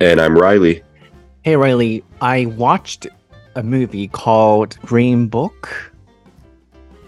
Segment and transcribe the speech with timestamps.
[0.00, 0.84] And I'm Reilly.
[1.42, 3.08] Hey Reilly, I watched
[3.56, 5.92] a movie called Green Book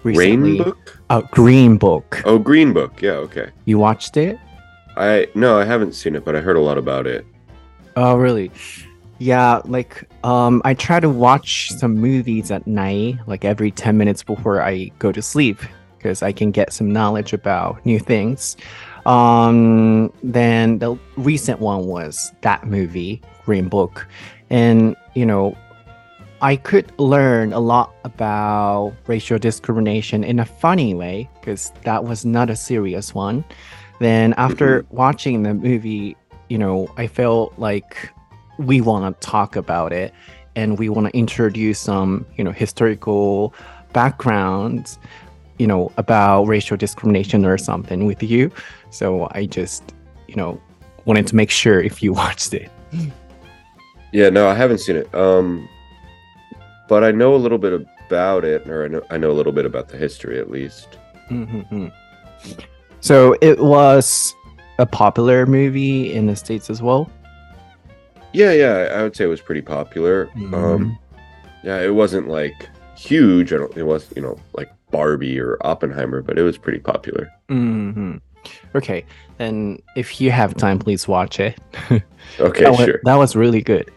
[0.02, 0.54] recently.
[0.54, 1.00] Rain Book?
[1.10, 2.22] Oh, Green Book.
[2.24, 3.00] Oh, Green Book.
[3.00, 3.50] Yeah, okay.
[3.66, 4.36] You watched it?
[4.96, 7.24] I no, I haven't seen it, but I heard a lot about it.
[7.94, 8.50] Oh, really?
[9.18, 14.24] Yeah, like um, I try to watch some movies at night, like every 10 minutes
[14.24, 15.60] before I go to sleep,
[15.96, 18.56] because I can get some knowledge about new things.
[19.06, 24.06] Um, then the recent one was that movie, Green Book.
[24.50, 25.56] And, you know,
[26.40, 32.24] I could learn a lot about racial discrimination in a funny way, because that was
[32.24, 33.44] not a serious one.
[34.00, 36.16] Then after watching the movie,
[36.48, 38.10] you know, I felt like
[38.58, 40.12] we want to talk about it
[40.56, 43.54] and we want to introduce some, you know, historical
[43.92, 44.98] backgrounds,
[45.58, 48.50] you know, about racial discrimination or something with you.
[48.94, 49.82] So I just,
[50.28, 50.60] you know,
[51.04, 52.70] wanted to make sure if you watched it.
[54.12, 55.12] Yeah, no, I haven't seen it.
[55.14, 55.68] Um,
[56.88, 57.72] but I know a little bit
[58.06, 60.98] about it, or I know I know a little bit about the history at least.
[61.30, 61.90] Mhm.
[63.00, 64.34] So it was
[64.78, 67.10] a popular movie in the States as well.
[68.32, 70.28] Yeah, yeah, I would say it was pretty popular.
[70.52, 70.98] Um,
[71.62, 73.52] yeah, it wasn't like huge.
[73.52, 73.76] I don't.
[73.76, 77.28] It was you know like Barbie or Oppenheimer, but it was pretty popular.
[77.48, 78.16] hmm
[78.74, 79.04] Okay,
[79.38, 81.58] then if you have time, please watch it.
[82.40, 83.00] Okay, that, was, sure.
[83.04, 83.90] that was really good.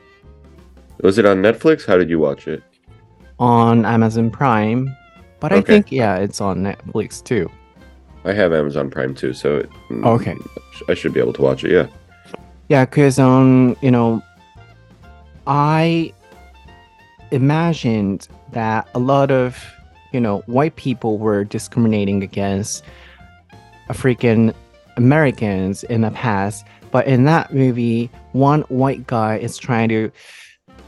[1.01, 1.85] Was it on Netflix?
[1.85, 2.61] How did you watch it?
[3.39, 4.93] on Amazon Prime,
[5.39, 5.73] but I Okay.
[5.73, 7.49] think yeah, it's on Netflix too.
[8.25, 10.35] I have Amazon Prime too, so it, mm, Okay.
[10.89, 11.71] I should be able to watch it.
[11.71, 11.87] Yeah.
[12.67, 14.21] Yeah, because um, you know,
[15.45, 16.13] I
[17.31, 19.63] imagined that a lot of
[20.11, 22.83] you know white people were discriminating against
[23.89, 24.53] African
[24.97, 30.11] Americans in the past, but in that movie, one white guy is trying to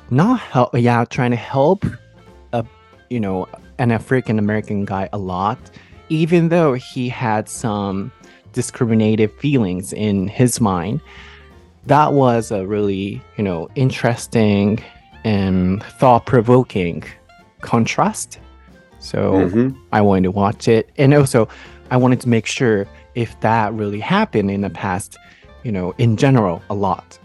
[0.09, 1.85] not help, yeah, trying to help
[2.53, 2.65] a
[3.09, 5.59] you know an African American guy a lot,
[6.09, 8.11] even though he had some
[8.53, 10.99] discriminative feelings in his mind.
[11.85, 14.83] That was a really you know interesting
[15.23, 17.03] and thought-provoking
[17.61, 18.39] contrast.
[18.99, 19.75] So Mhm.
[19.91, 20.89] i wanted to watch it.
[20.97, 21.47] And also
[21.91, 25.17] i wanted to make sure if that really happened in the past
[25.63, 27.19] you know in general a lot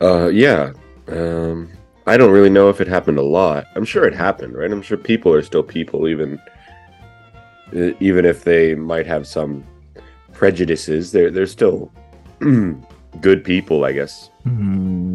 [0.00, 0.72] Uh, yeah.
[1.08, 1.70] Um,
[2.06, 3.66] I don't really know if it happened a lot.
[3.74, 4.70] I'm sure it happened, right?
[4.70, 6.40] I'm sure people are still people, even
[8.00, 9.64] even if they might have some
[10.32, 11.12] prejudices.
[11.12, 11.90] They're they're still
[13.20, 14.30] good people, I guess.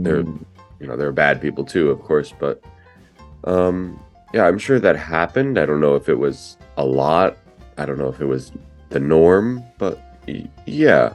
[0.04, 0.26] They're
[0.80, 2.62] you know they're bad people too, of course, but
[3.46, 4.00] um,
[4.34, 5.58] yeah, I'm sure that happened.
[5.58, 7.38] I don't know if it was a lot.
[7.78, 8.52] I don't know if it was
[8.90, 10.00] the norm, but
[10.66, 11.14] yeah.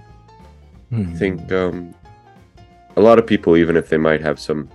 [0.91, 1.95] I think um,
[2.97, 4.71] a lot of people, even if they might have some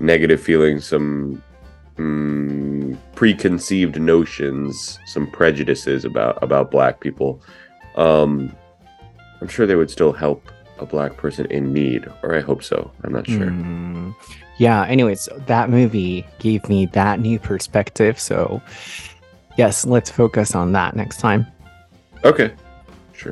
[0.00, 1.42] negative feelings, some
[1.96, 7.40] mm, preconceived notions, some prejudices about about black people,
[7.96, 8.54] um,
[9.40, 12.90] I'm sure they would still help a black person in need, or I hope so.
[13.04, 13.46] I'm not sure.
[13.46, 14.14] Mm.
[14.58, 18.18] Yeah, anyways, that movie gave me that new perspective.
[18.18, 18.62] So,
[19.56, 21.46] yes, let's focus on that next time.
[22.24, 22.52] Okay.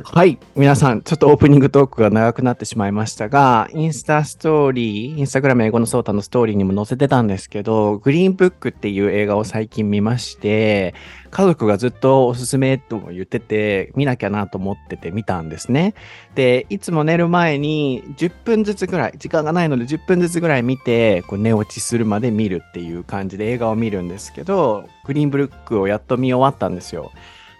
[0.00, 0.38] はい。
[0.56, 10.94] 皆さん、ちょっとオープニングトークが長くなってしまいましたが、インスタストーリー、インスタグラム英語のソータのストーリーにも載せてたんですけど、グリーンブックっていう映画を最近見まして、
[11.30, 15.94] 家族がずっとおすすめとも言ってて、見なきゃなと思ってて見たんですね。
[16.34, 27.12] で、いつも寝る前に10分ずつぐらい、時間がないので10分ずつぐらい見て、こう寝落ちするまで見るっていう感じで映画を見るんですけど、グリーンブックをやっと見終わったんですよ。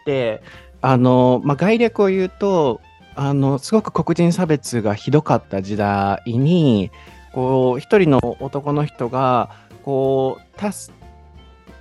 [0.05, 0.43] で、
[0.83, 2.81] あの、まあ、概略を言うと、
[3.15, 6.91] あの、すごく黒人差別がひどかった時代に、
[7.33, 9.51] こう、一人の男の人が、
[9.85, 10.93] こう、たす、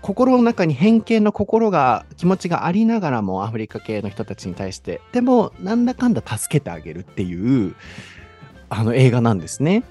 [0.01, 7.75] 心の中に偏見の心が、気持ちがありながらも、アフリカ系の人たちに対して、でも、なんだかんだ助けてあげるっていう、
[8.69, 9.83] あの、映画なんですね。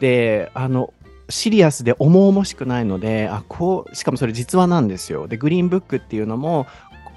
[0.00, 0.92] で、あの、
[1.28, 5.26] シリアスで重々しくないので、あ、こう、しかもそれ実話なんですよ。
[5.26, 6.66] で、グリーンブックっていうのも、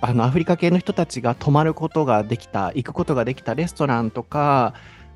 [0.02, 4.74] あのアフリカ系の人たちが泊まることができた行くことができたレストランとか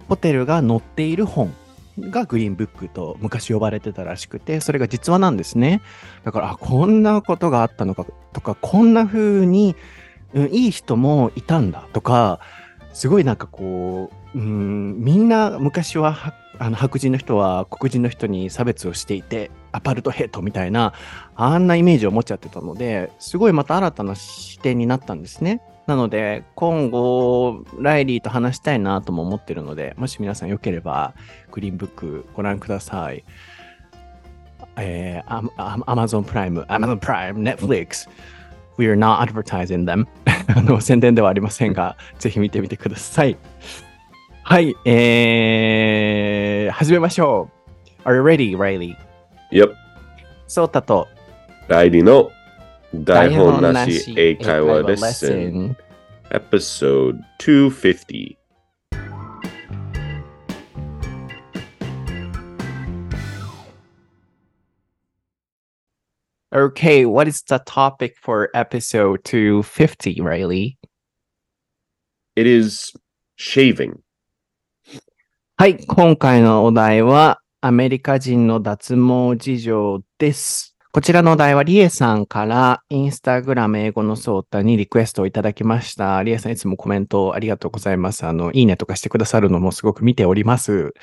[0.09, 1.53] ホテルが載っている本
[1.99, 5.81] がグリーンブックと昔呼ばれてたらしくてそれが実話なんですね。
[6.23, 9.75] だからあこんなことがあったのかとかこんな風に、
[10.33, 12.39] うん、いい人もいたんだとか
[12.93, 20.93] すごいなんかこう、うん、みんな昔はあの白人の人は黒人の人に差別をしていてアパルトヘイトみたいな
[21.35, 25.61] あんなイメージを持っちゃってたのですごいまた新たな視点になったんですね。
[25.87, 31.13] なので、今後、ライリーと話したいなとも思ってるので、もし皆さんよければ、
[31.51, 33.25] グリーンブックご覧ください。
[34.77, 38.07] えー、アマゾンプライム、アマゾンプライム、Netflix。
[38.77, 40.07] We are not advertising them
[40.47, 40.81] あの。
[40.81, 43.37] 宣伝ではありませんが、ぜひ見てみてください。
[44.43, 47.49] はい、えー、始めましょ
[48.05, 48.09] う。
[48.09, 48.95] Are you ready, Riley?
[49.51, 49.73] Yep.
[50.47, 51.07] そうたと。
[51.67, 52.31] ライリーの
[52.93, 55.77] 台本なし英会話レッスン。
[56.31, 58.40] Episode 250.
[66.53, 70.77] Okay, what is the topic for episode 250, Riley?
[72.35, 72.91] It is
[73.37, 73.99] shaving.
[75.55, 80.75] はい、今回のお題はアメリカ人の脱毛事情です。
[80.91, 86.21] こちらのお題はリエさんからインスタグラム英語のソータにリクエストをいただきました。
[86.21, 88.25] リエさんいつもコメントありがとうございます。
[88.25, 90.93] あの、いいねとかしてくださるのもすごく見ております。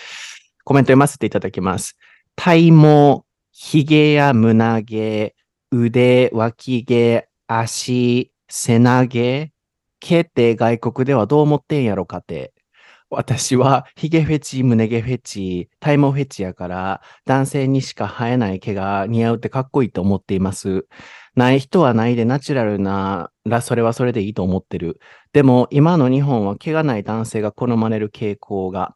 [0.64, 1.96] コメント読ませていただきます。
[2.36, 5.34] 体毛、髭や胸毛、
[5.70, 9.52] 腕、脇毛、足、背投げ、
[10.00, 12.54] 毛って外国ではどう思ってんやろかて。
[13.10, 20.86] 私はヒゲフェチ、胸毛フェチ、体毛フェチやから、男性にしか生えない毛が似合うってかっこいいと思っています。
[21.36, 25.00] ない人はないでナチュラルならそれはそれでいいと思ってる。
[25.32, 28.94] でも今の日本は毛がない男性が好まれる傾向が。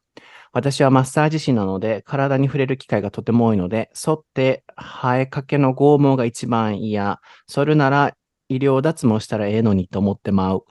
[0.53, 7.21] 私はマッサージ師なので体に触れる機会がとても多いので、沿って生えかけの剛毛が一番嫌。
[7.47, 8.15] それなら
[8.49, 10.65] 医療脱毛したらええのにと思ってまう。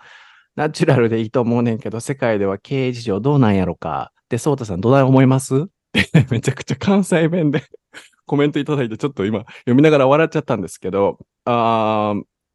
[0.56, 4.12] ナチュラルでいいと思うねんけど、世界では経営事情どうなんやろか。
[4.30, 5.56] で、ソータさんどない思います？
[5.58, 7.64] ってめちゃくちゃ関西弁で
[8.26, 12.14] コメントいただいて、ちょっと今読みながら笑っちゃったんですけど、あ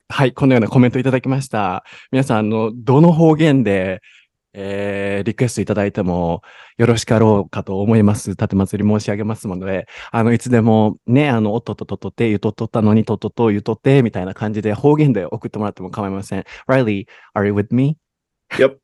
[0.08, 1.84] はい、このようなコメントいただきました。
[2.12, 4.00] 皆さん、あの、どの方言で、
[4.58, 6.42] えー、リクエストいただいても
[6.78, 8.30] よろしかろうかと思います。
[8.30, 16.44] 立祭り申し上げますので、あの、いつでもね、あの、おっとっとととて、ゆとっとったのにとっととゆとって、みたいな感じで方言で送ってもらっても構いません。
[16.66, 17.98] Riley, are you with me?
[18.58, 18.78] Yep.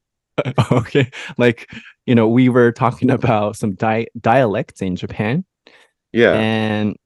[0.72, 1.10] okay.
[1.38, 1.66] Like,
[2.06, 5.44] you know, we were talking about some di- dialects in Japan.
[6.12, 6.32] Yeah.
[6.34, 6.96] And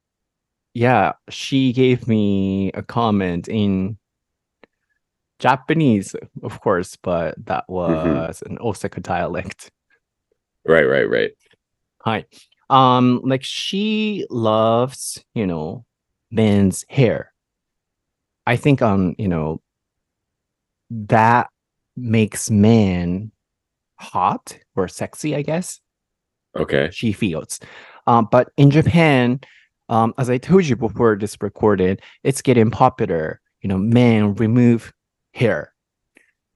[0.75, 3.97] yeah, she gave me a comment in
[5.39, 9.71] Japanese, of course, but that was an Osaka dialect.
[10.65, 11.33] Right, right, right.
[12.01, 12.25] Hi.
[12.71, 15.85] Um, like she loves, you know,
[16.31, 17.33] men's hair.
[18.47, 19.61] I think um, you know,
[20.91, 21.49] that
[21.97, 23.33] makes men
[23.97, 25.81] hot or sexy, I guess.
[26.57, 26.89] Okay.
[26.93, 27.61] She feels.
[28.07, 29.41] Um, but in Japan,
[29.89, 33.41] um, as I told you before this recorded, it's getting popular.
[33.63, 34.93] You know, men remove
[35.37, 35.73] hair.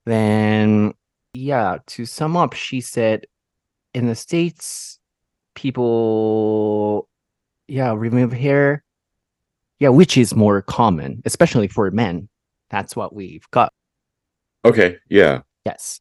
[0.07, 0.95] Then,
[1.35, 3.27] yeah, to sum up, she said
[3.95, 4.99] in the States,
[5.55, 7.09] people,
[7.69, 8.83] yeah, remove hair.
[9.79, 12.29] Yeah, which is more common, especially for men.
[12.71, 13.73] That's what we've got.
[14.65, 15.41] Okay, yeah.
[15.65, 16.01] Yes.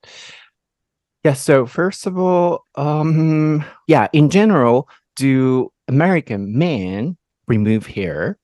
[1.23, 7.17] Yeah, so first of all, um, yeah, in general, do American men
[7.47, 8.37] remove hair?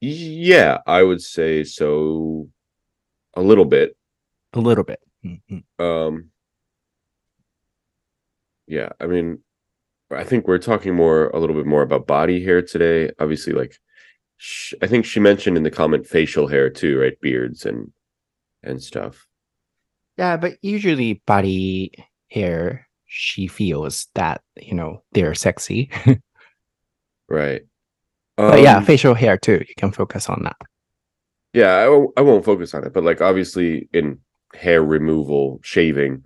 [0.00, 2.48] Yeah, I would say so
[3.38, 3.96] a little bit.
[4.54, 5.00] A little bit.
[5.24, 5.82] Mm-hmm.
[5.82, 6.30] Um,
[8.66, 9.38] yeah, I mean,
[10.10, 13.10] I think we're talking more a little bit more about body hair today.
[13.20, 13.76] Obviously, like
[14.36, 17.20] sh- I think she mentioned in the comment facial hair too, right?
[17.20, 17.92] Beards and
[18.62, 19.26] and stuff.
[20.16, 21.92] Yeah, but usually body
[22.30, 25.90] hair, she feels that you know they're sexy.
[27.28, 27.62] right.
[28.36, 29.64] Um, but yeah, um, facial hair too.
[29.68, 30.56] You can focus on that
[31.52, 34.18] yeah I w- I won't focus on it but like obviously in
[34.54, 36.24] hair removal shaving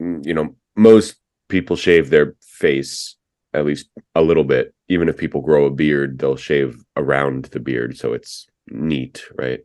[0.00, 1.16] mm, you know most
[1.48, 3.16] people shave their face
[3.54, 4.74] at least a little bit.
[4.88, 9.60] Even if people grow a beard they'll shave around the beard so it's neat right?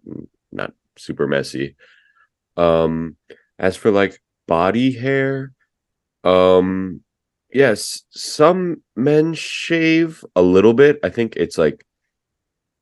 [0.52, 1.76] Not super messy.
[2.58, 3.18] Um
[3.60, 5.54] as for like body hair
[6.24, 7.02] um
[7.54, 11.00] yes some men shave a little bit.
[11.04, 11.86] I think it's like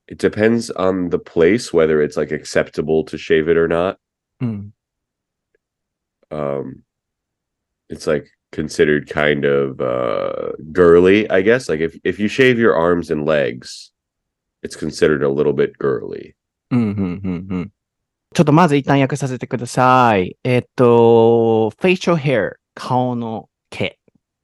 [0.07, 3.99] it depends on the place whether it's like acceptable to shave it or not.
[4.43, 4.73] Mm.
[6.31, 6.83] Um,
[7.89, 11.69] it's like considered kind of uh girly, I guess.
[11.69, 13.93] Like if if you shave your arms and legs,
[14.63, 16.35] it's considered a little bit girly.
[18.35, 20.37] ちょっとまず一旦訳させてください。
[20.45, 23.52] えっと、facial hair、顔の毛。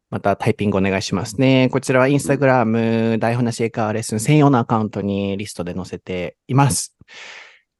[0.09, 1.69] またタイピングお願いしますね。
[1.71, 6.95] こちらはインスタグラム、台本なし英会話レッスン専用のアカウントにリストで載せています。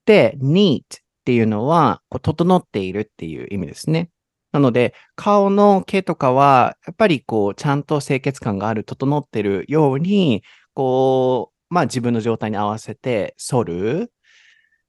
[0.05, 0.83] で、neat っ
[1.25, 4.11] ていうのは、こう整っているっていう意味ですね。
[4.51, 10.43] なので、顔の毛とかは、やっぱりこう、ちゃんと清潔感がある、整ってるように、
[10.75, 14.11] こう、まあ自分の状態に合わせて剃る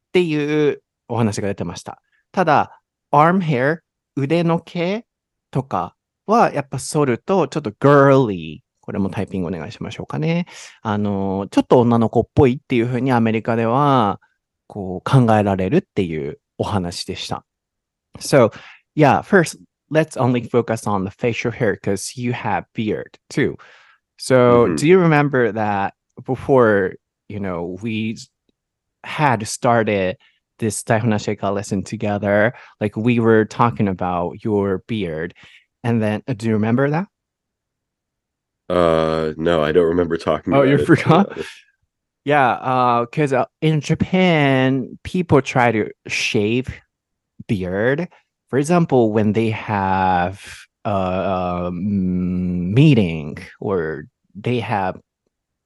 [0.08, 2.02] っていうお話が出てました。
[2.32, 2.80] ただ、
[3.12, 3.78] arm hair、
[4.16, 5.04] 腕の毛
[5.50, 5.94] とか
[6.30, 7.72] は、やっぱソルと、ちょっと
[18.94, 19.56] yeah, first,
[19.90, 23.56] let's only focus on the facial hair because you have beard too.
[24.18, 24.76] So, hmm.
[24.76, 25.94] do you remember that
[26.24, 26.94] before,
[27.28, 28.16] you know, we
[29.02, 30.16] had started
[30.58, 35.34] this Daihon Nashi Eikaiwa lesson together, like we were talking about your beard
[35.82, 37.08] and then, uh, do you remember that?
[38.68, 40.54] Uh, no, I don't remember talking.
[40.54, 40.86] Oh, you it.
[40.86, 41.38] forgot?
[42.26, 46.68] Yeah, uh, because uh, in Japan, people try to shave
[47.48, 48.08] beard.
[48.48, 50.44] For example, when they have
[50.84, 55.00] a um, meeting or they have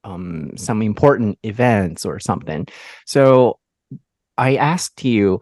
[0.04, 2.66] um, some important events or something.
[3.06, 3.59] So
[4.38, 5.40] I asked you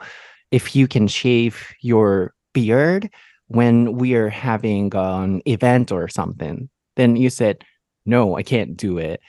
[0.51, 3.11] if you can shave your beard
[3.55, 6.69] when we are having an event or something.
[6.97, 7.65] Then you said,
[8.05, 9.21] no, I can't do it.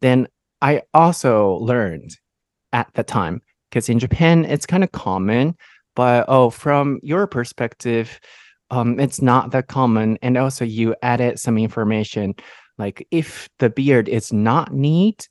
[0.00, 0.28] Then
[0.60, 2.16] I also learned
[2.72, 5.56] at the time because in Japan it's kind of common,
[5.94, 8.20] but oh, from your perspective,
[8.70, 10.18] um, it's not that common.
[10.22, 12.34] And also, you added some information
[12.78, 15.28] like if the beard is not neat,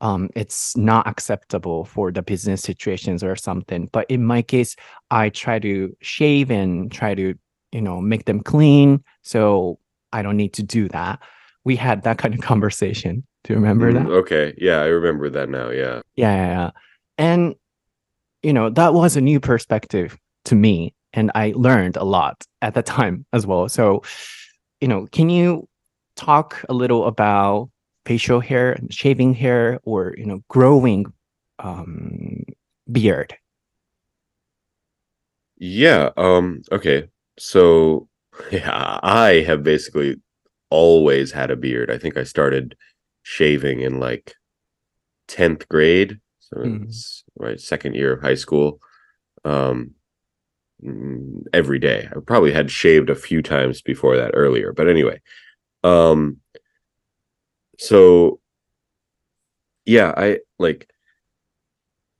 [0.00, 3.88] um, it's not acceptable for the business situations or something.
[3.92, 4.76] But in my case,
[5.10, 7.34] I try to shave and try to,
[7.74, 9.02] you know, make them clean.
[9.22, 9.78] So
[10.12, 11.20] I don't need to do that.
[11.64, 13.26] We had that kind of conversation.
[13.42, 14.06] Do you remember Mm, that?
[14.06, 15.70] Okay, yeah, I remember that now.
[15.70, 16.00] Yeah.
[16.16, 16.70] Yeah, yeah, yeah.
[17.18, 17.54] And
[18.42, 20.16] you know, that was a new perspective
[20.46, 20.94] to me.
[21.12, 23.68] And I learned a lot at the time as well.
[23.68, 24.02] So,
[24.80, 25.68] you know, can you
[26.16, 27.70] talk a little about
[28.06, 31.06] facial hair and shaving hair or, you know, growing
[31.58, 32.42] um
[32.90, 33.34] beard?
[35.58, 36.10] Yeah.
[36.16, 36.62] Um.
[36.72, 37.08] Okay.
[37.38, 38.08] So,
[38.52, 40.16] yeah, I have basically
[40.70, 41.90] always had a beard.
[41.90, 42.76] I think I started
[43.22, 44.34] shaving in like
[45.28, 46.84] tenth grade, so Mhm.
[46.84, 48.80] it's right second year of high school.
[49.44, 49.94] Um,
[50.84, 52.08] mm, every day.
[52.14, 55.20] I probably had shaved a few times before that earlier, but anyway.
[55.84, 56.40] Um.
[57.78, 58.40] So,
[59.84, 60.88] yeah, I like.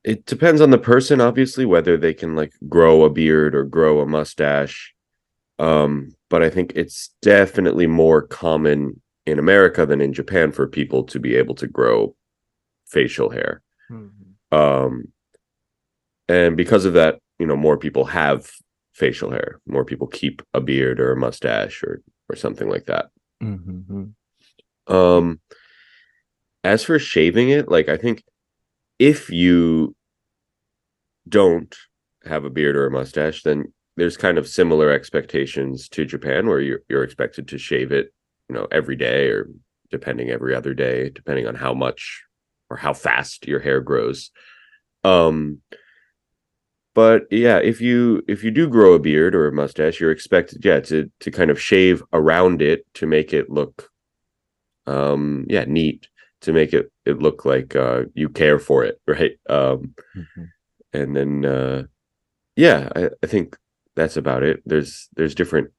[0.05, 4.01] It depends on the person, obviously, whether they can like grow a beard or grow
[4.01, 4.94] a mustache.
[5.59, 11.05] Um, but I think it's definitely more common in America than in Japan for people
[11.05, 12.15] to be able to grow
[12.87, 13.63] facial hair.
[14.53, 15.09] Um,
[16.29, 18.51] and because of that, you know, more people have
[18.93, 19.61] facial hair.
[19.67, 23.11] More people keep a beard or a mustache or or something like that.
[23.43, 24.15] Mhm.
[24.87, 25.41] Um,
[26.63, 28.23] as for shaving it, like I think
[28.99, 29.95] if you
[31.29, 31.75] don't
[32.25, 36.61] have a beard or a mustache, then there's kind of similar expectations to Japan where
[36.61, 38.13] you're you're expected to shave it,
[38.49, 39.49] you know, every day or
[39.91, 42.23] depending every other day, depending on how much
[42.71, 44.31] or how fast your hair grows.
[45.05, 45.61] Um
[46.95, 50.65] but yeah, if you if you do grow a beard or a mustache, you're expected
[50.65, 53.91] yeah to to kind of shave around it to make it look
[54.87, 56.09] um yeah neat
[56.43, 60.49] to make it it look like uh you care for it right um Mhm.
[60.93, 61.85] and then uh
[62.57, 63.57] yeah I, I think
[63.97, 64.63] that's about it.
[64.67, 65.71] There's there's different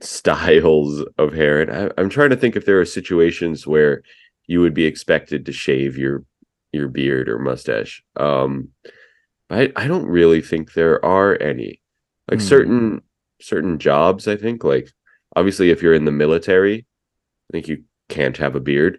[0.00, 1.60] styles of hair.
[1.62, 4.02] And I, i'm trying to think if there are situations where
[4.46, 6.24] you would be expected to shave your
[6.72, 8.02] your beard or mustache.
[8.16, 8.68] Um
[9.50, 11.80] i i don't really think there are any.
[12.30, 12.46] Like Hmm.
[12.46, 13.02] certain
[13.40, 14.90] certain jobs i think like
[15.36, 16.86] obviously if you're in the military
[17.48, 18.98] i think you can't have a beard.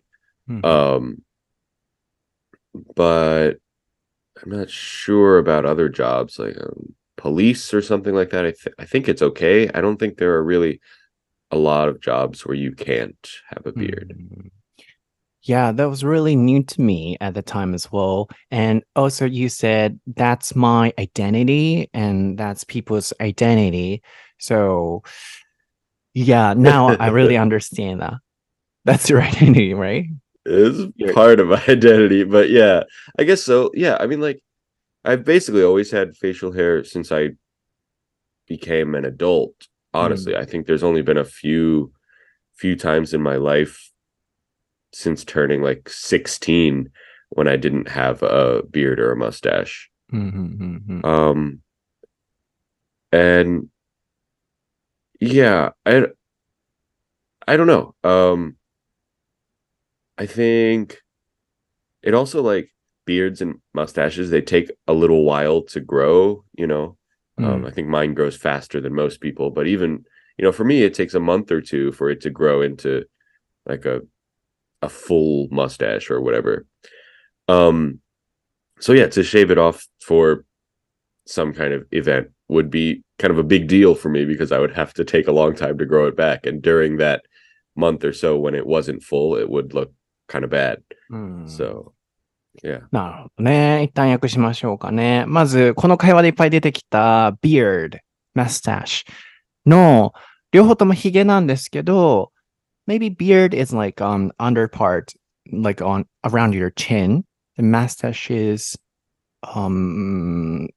[0.49, 0.63] Mhm.
[0.65, 1.21] um
[2.95, 3.57] but
[4.43, 8.75] i'm not sure about other jobs like um, police or something like that I, th-
[8.79, 10.81] I think it's okay i don't think there are really
[11.51, 14.51] a lot of jobs where you can't have a beard Mhm.
[15.47, 18.29] Yeah, that was really new to me at the time as well.
[18.49, 24.01] And also, you said that's my identity and that's people's identity.
[24.39, 25.03] So,
[26.15, 28.15] yeah, now I really understand that.
[28.85, 30.05] That's your identity, right?
[30.47, 32.83] is part of my identity but yeah
[33.17, 34.39] i guess so yeah i mean like
[35.05, 37.29] i've basically always had facial hair since i
[38.47, 40.35] became an adult honestly.
[40.35, 41.91] I think there's only been a few
[42.57, 43.91] few times in my life
[44.93, 46.89] since turning like 16
[47.29, 49.89] when i didn't have a beard or a mustache.
[50.13, 51.61] Mhm, mhm, um
[53.11, 53.69] and
[55.19, 56.07] yeah, I
[57.47, 57.95] I don't know.
[58.03, 58.57] Um
[60.17, 61.01] I think
[62.01, 62.69] it also like
[63.05, 66.97] beards and mustaches, they take a little while to grow, you know.
[67.37, 67.67] Um, Mm.
[67.67, 70.05] I think mine grows faster than most people, but even
[70.37, 73.05] you know, for me, it takes a month or two for it to grow into
[73.65, 74.01] like a
[74.81, 76.65] a full mustache or whatever.
[77.47, 77.99] Um,
[78.79, 80.45] so yeah, to shave it off for
[81.25, 84.59] some kind of event would be kind of a big deal for me because I
[84.59, 87.25] would have to take a long time to grow it back, and during that
[87.75, 89.91] month or so when it wasn't full, it would look
[90.27, 90.83] kind of bad.
[91.09, 91.49] うん。
[91.49, 91.94] So
[92.62, 93.82] yeah, なるほどね。
[93.84, 95.24] 一旦訳しましょうかね。
[95.26, 97.98] まず、この会話でいっぱい出てきた beard,
[98.36, 99.04] mustache
[99.66, 100.12] の
[100.52, 102.32] 両方ともヒゲなんですけど、
[102.88, 105.14] maybe beard is like on under part,
[105.52, 107.24] like on around your chin.
[107.56, 108.78] The mustache is
[109.42, 110.68] um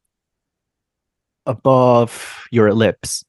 [1.45, 3.25] above your lips.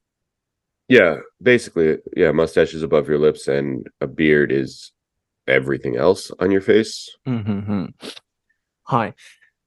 [0.87, 4.91] yeah, basically, yeah, mustache is above your lips, and a beard is
[5.47, 7.17] everything else on your face.
[7.25, 7.95] うんうんうん
[8.90, 9.14] はい。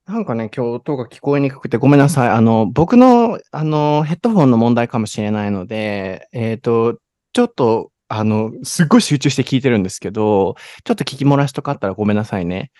[0.06, 2.28] なんかね、今日音が聞こえにくくてごめんなさい。
[2.28, 6.98] あの、僕の、あの、ヘッドフォンの問題かもしれないので、えっ、と、
[7.32, 12.72] ちょっと、あの、すっごい集中して聞いてるんですけど、ちょっと聞き漏らしとかあったらごめんなさいね。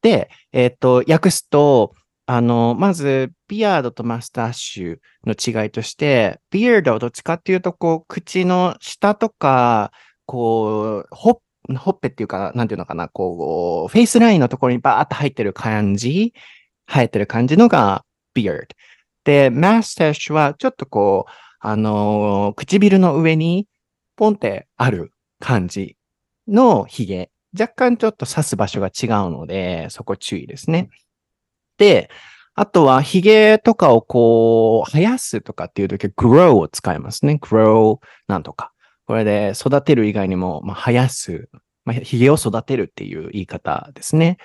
[0.00, 1.94] で、えっ、と、訳すと、
[2.26, 9.90] あの、まず、ビアードとマスタッシュの違いとして、ビアードはどっちかっていうと、こう、口の下とか、
[10.26, 11.38] こう、ほっ
[11.76, 16.32] ほっぺっていうか、なんていうのかな、こう、フェイスラインのところにバーって入ってる感じ、
[16.86, 18.68] 生えてる感じのが beard。
[19.24, 23.66] で、mustache はちょっとこう、あのー唇の上に
[24.16, 25.96] ポンってある感じ
[26.46, 27.30] の髭。
[27.58, 30.88] 若干ちょっと刺す場所が違うので、そこ注意ですね。
[31.78, 32.10] で、
[32.54, 37.38] あとは髭とかをこう、生やすとかっていう時は grow を使いますね。
[37.40, 38.72] grow なんとか。
[39.08, 41.48] これで育てる以外にも、まあ、生やす、
[41.86, 44.36] まあ、髭を育てるっていう言い方ですね。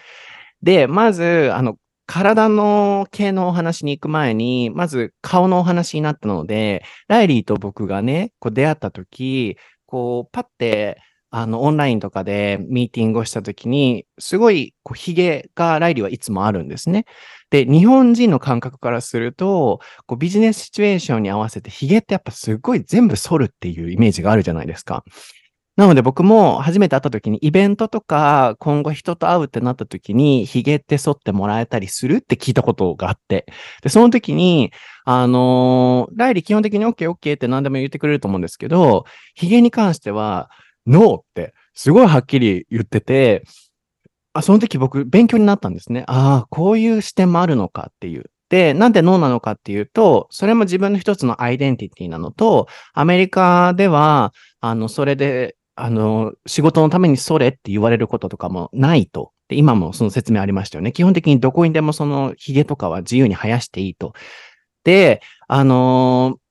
[0.61, 11.01] で、まず、あの、体の系のお話に行く前に、まず顔のお話になったので、ライリーと僕がね、こう出会った時、こう、パって、
[11.35, 17.05] あの、オンラインとかでミーティングをした時に、すごい、こう、髭がライリーはいつもあるんですね。
[17.49, 25.03] で、日本人の感覚からすると、こう、ビジネスシチュエーションに合わせて髭ってやっぱすごい全部剃るっていうイメージがあるじゃないですか。
[25.75, 33.47] なので僕も初めて会った時にイベントとか今後人と会うってなった時に髭って剃ってもらえたりするって聞いたことがあって。
[33.81, 34.71] で、その時に、
[35.03, 40.51] あのーライリー基本的に OK、OK って何でも言ってくれると思うんですけど、髭に関しては、
[40.87, 43.43] ノーってすごいはっきり言ってて、
[44.33, 46.03] あ、その時僕勉強になったんですね。
[46.07, 48.29] ああ、こういう視点もあるのかっていう。
[48.49, 59.31] で、なんでノーなのかっていうと、それも自分の一つのアイデンティティなのと、アメリカでは、あの、それで、あの、仕事のためにそれって言われることとかもないと。
[59.47, 60.91] で、今もその説明ありましたよね。
[60.91, 64.13] 基本的にどこにでもその髭とかは自由に生やしていいと。
[64.83, 66.43] で、あのー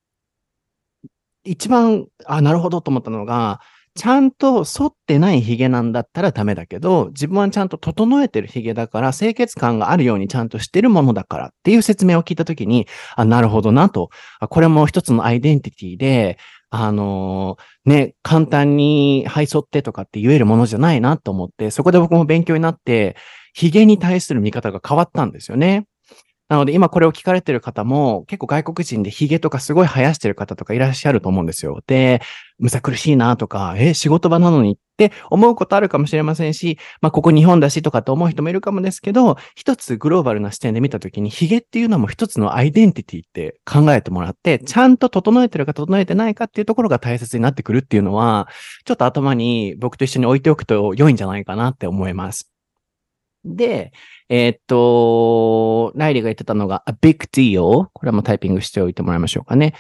[1.45, 3.61] 一番、あ、なるほどと思ったのが、
[3.95, 14.09] ちゃんと反ってない髭なんだったらダメだけど、自分はちゃんと整えてる髭だから、清潔感があるようにちゃんとしてるものだからっていう説明を聞いたときに、あ、なるほどなと。
[14.49, 16.39] これも一つのアイデンティティで、
[16.71, 23.15] あのーね、簡単に、はい、沿ってとかって言えるものじゃないなと思って、そこで僕も勉強になって、
[23.53, 25.87] 髭に対する見方が変わったんですよね。
[26.53, 31.83] なので今これを聞かれてる方も結構外国人で髭とかすごい生やしてる方とかいらっしゃると思うんですよ。
[31.87, 32.21] で、
[32.59, 48.47] むさ苦しいなとか、え、仕事場なのにって思うことあるかもしれませんし、まあここ日本だしとかって思う人もいるかもですけど、一つグローバルな視点で見たときに髭っていうのも一つのアイデンティティって考えてもらって、ちゃんと整えてるか整えてないかっていうところが大切になってくるっていうのは、
[48.85, 52.52] ちょっと頭に僕と一緒に置いておくと良いんじゃないかなって思います。
[53.45, 53.93] で、
[54.29, 57.89] えーっと、ライリーが言ってたのが a big deal。
[57.93, 59.75] これはもうタイピングしておいてもらいましょうかね。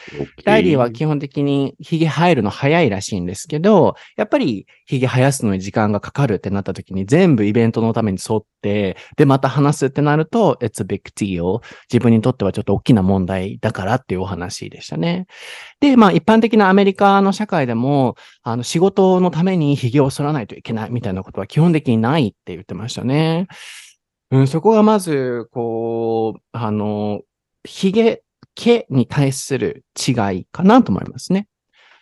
[0.44, 8.96] ライリーは基本的に髭生えるの早いらしいんですけど、やっぱり髭生やすのに時間がかかるってなった時に全部イベントのために沿って、で、
[9.27, 11.61] また話すってなると、it's a big deal。
[11.92, 15.27] 自分にとってはちょっと大きな問題だからっていうお話でしたね。
[15.81, 23.48] で、まあ一般的なアメリカの社会でも、あの仕事のために髭を剃らないといけないみたいなことは基本的にないって言ってましたね。
[24.31, 27.20] うん、そこがまず、こう、あの、
[27.64, 28.22] 髭、
[28.55, 31.48] 毛に対する違いかなと思いますね。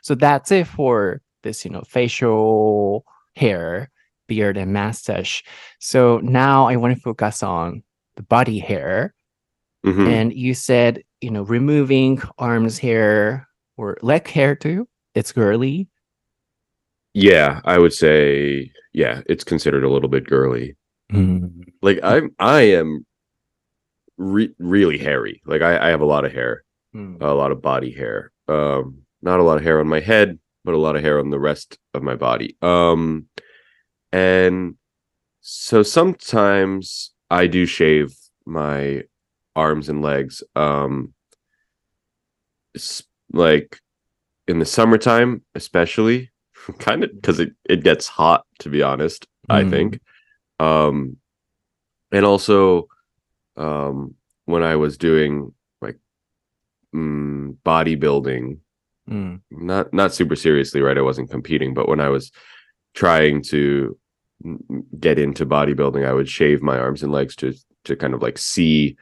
[0.04, 3.88] So that's it for this, you know, facial hair,
[4.30, 5.42] beard, and mustache.
[5.80, 7.82] So now I want to focus on
[8.16, 9.12] the body hair.
[9.84, 10.06] Mhm.
[10.08, 15.88] And you said you know, removing arms hair or leg hair too, it's girly.
[17.14, 20.76] Yeah, I would say yeah, it's considered a little bit girly.
[21.82, 23.04] Like I'm I am
[24.16, 25.42] re- really hairy.
[25.44, 26.62] Like I, I have a lot of hair,
[26.94, 27.20] Mm.
[27.22, 28.32] a lot of body hair.
[28.48, 31.30] Um not a lot of hair on my head, but a lot of hair on
[31.30, 32.56] the rest of my body.
[32.62, 33.26] Um
[34.12, 34.76] and
[35.40, 38.14] so sometimes I do shave
[38.46, 39.04] my
[39.56, 40.42] arms and legs.
[40.56, 41.14] Um
[43.32, 43.80] like
[44.48, 46.30] in the summertime, especially,
[46.78, 49.70] kind of because it, it gets hot, to be honest, I Mm.
[49.70, 50.00] think.
[50.58, 51.16] Um
[52.12, 52.88] and also
[53.56, 54.14] um
[54.46, 55.98] when I was doing like
[56.94, 58.58] mm, bodybuilding
[59.08, 59.40] Mm.
[59.50, 62.30] not not super seriously right i wasn't competing but when i was
[62.94, 63.99] trying to mm,
[64.98, 67.52] get into bodybuilding i would shave my arms and legs to
[67.84, 68.96] to kind of like see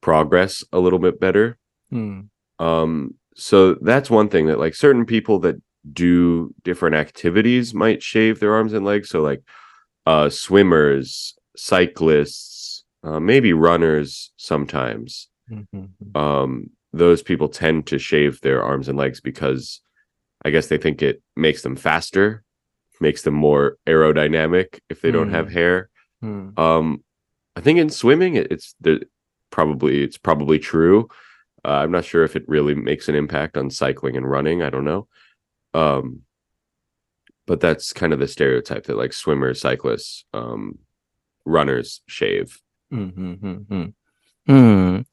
[0.00, 1.58] progress a little bit better
[1.92, 2.28] Mm.
[2.58, 5.56] um so that's one thing that like certain people that
[5.92, 9.42] do different activities might shave their arms and legs so like
[10.06, 16.16] uh swimmers cyclists uh, maybe runners sometimes Mhm.
[16.16, 19.80] um, those people tend to shave their arms and legs because
[20.44, 22.42] I guess they think it makes them faster,
[23.02, 25.52] makes them more aerodynamic if they don't have Mm.
[25.52, 25.90] hair.
[26.24, 26.58] Mm.
[26.58, 27.04] Um,
[27.56, 28.74] I think in swimming, it, it's
[29.50, 31.08] probably it's probably true.
[31.64, 34.62] Uh, I'm not sure if it really makes an impact on cycling and running.
[34.62, 35.06] I don't know.
[35.74, 36.22] Um,
[37.46, 40.78] but that's kind of the stereotype that like swimmers, cyclists, um,
[41.44, 42.60] runners shave.
[42.92, 43.94] Mm, mm, mm,
[44.48, 45.04] mm.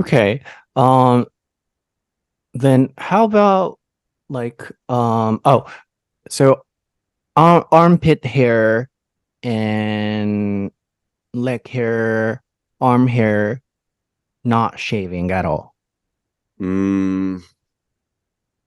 [0.00, 0.42] Okay.
[0.74, 1.26] Um
[2.54, 3.78] then how about
[4.28, 5.66] like um oh
[6.28, 6.62] so
[7.38, 8.90] arm armpit hair
[9.42, 10.70] and
[11.32, 12.42] leg hair,
[12.80, 13.62] arm hair
[14.44, 15.74] not shaving at all.
[16.60, 17.42] Mm,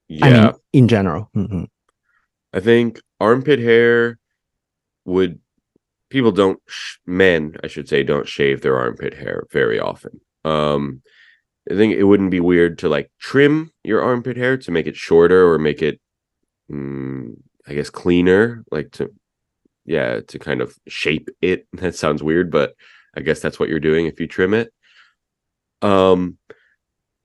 [0.07, 0.25] yeah.
[0.25, 1.29] I mean in general.
[1.35, 1.67] Mhm.
[2.53, 4.19] I think armpit hair
[5.05, 5.39] would
[6.09, 10.21] people don't sh- men I should say don't shave their armpit hair very often.
[10.45, 11.01] Um
[11.69, 14.95] I think it wouldn't be weird to like trim your armpit hair to make it
[14.95, 15.99] shorter or make it
[16.71, 17.35] mm,
[17.67, 19.11] I guess cleaner like to
[19.85, 21.67] yeah to kind of shape it.
[21.73, 22.75] That sounds weird but
[23.15, 24.73] I guess that's what you're doing if you trim it.
[25.81, 26.37] Um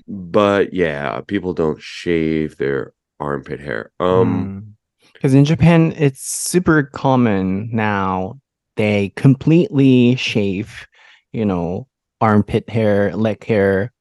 [0.09, 3.93] but yeah, people don't shave their armpit hair.
[4.01, 4.77] Um
[5.13, 8.39] because in Japan it's super common now.
[8.77, 10.87] They completely shave,
[11.33, 11.89] you know,
[12.21, 13.93] armpit hair, leg hair,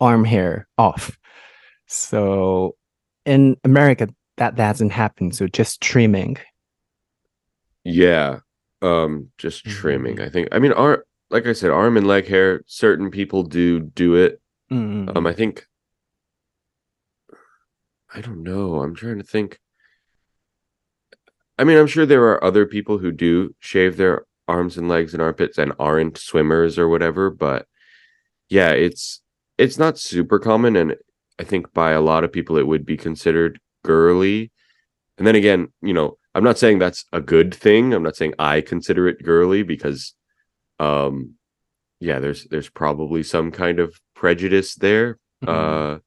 [0.00, 1.18] arm hair off.
[1.86, 2.76] So
[3.24, 4.08] in America
[4.42, 5.30] that doesn't happen.
[5.30, 6.36] So just trimming.
[7.84, 8.40] Yeah.
[8.80, 10.16] Um just trimming.
[10.16, 10.26] Mhm.
[10.26, 13.78] I think I mean ar like I said arm and leg hair certain people do
[13.78, 14.40] do it.
[14.68, 15.16] Mm.
[15.16, 15.66] Um I think
[18.12, 18.82] I don't know.
[18.82, 19.58] I'm trying to think.
[21.58, 25.14] I mean, I'm sure there are other people who do shave their arms and legs
[25.14, 27.66] and armpits and aren't swimmers or whatever, but
[28.48, 29.22] yeah, it's
[29.56, 30.96] it's not super common and
[31.38, 34.50] I think by a lot of people it would be considered girly.
[35.18, 37.92] And then again, you know, I'm not saying that's a good thing.
[37.92, 40.14] I'm not saying I consider it girly because
[40.78, 41.34] um
[42.00, 45.18] yeah, there's there's probably some kind of prejudice there.
[45.44, 45.48] Mhm.
[45.48, 45.98] Uh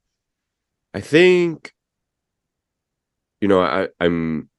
[0.94, 1.74] I think
[3.42, 4.50] you know, I I'm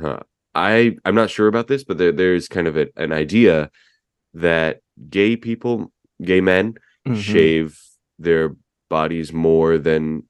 [0.00, 0.20] huh,
[0.54, 3.70] I I'm not sure about this, but there there's kind of a, an idea
[4.34, 5.92] that gay people,
[6.22, 6.74] gay men
[7.06, 7.22] Mhm.
[7.22, 7.80] shave
[8.18, 8.54] their
[8.90, 10.27] bodies more than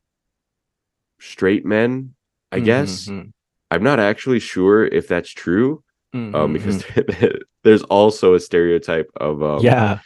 [1.20, 2.14] straight men,
[2.52, 3.07] I guess.
[3.09, 3.33] Mhm.
[3.70, 5.83] I'm not actually sure if that's true
[6.14, 6.52] um Mhm.
[6.54, 6.85] because
[7.64, 9.98] there's also a stereotype of um yeah.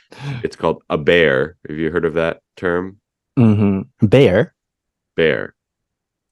[0.42, 1.56] it's called a bear.
[1.68, 2.98] Have you heard of that term?
[3.36, 4.54] hmm Bear.
[5.16, 5.54] Bear.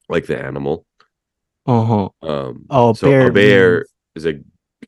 [0.09, 0.87] Like the animal.
[1.67, 2.09] Uh-huh.
[2.23, 4.41] Um Oh, so bear a bear means- is a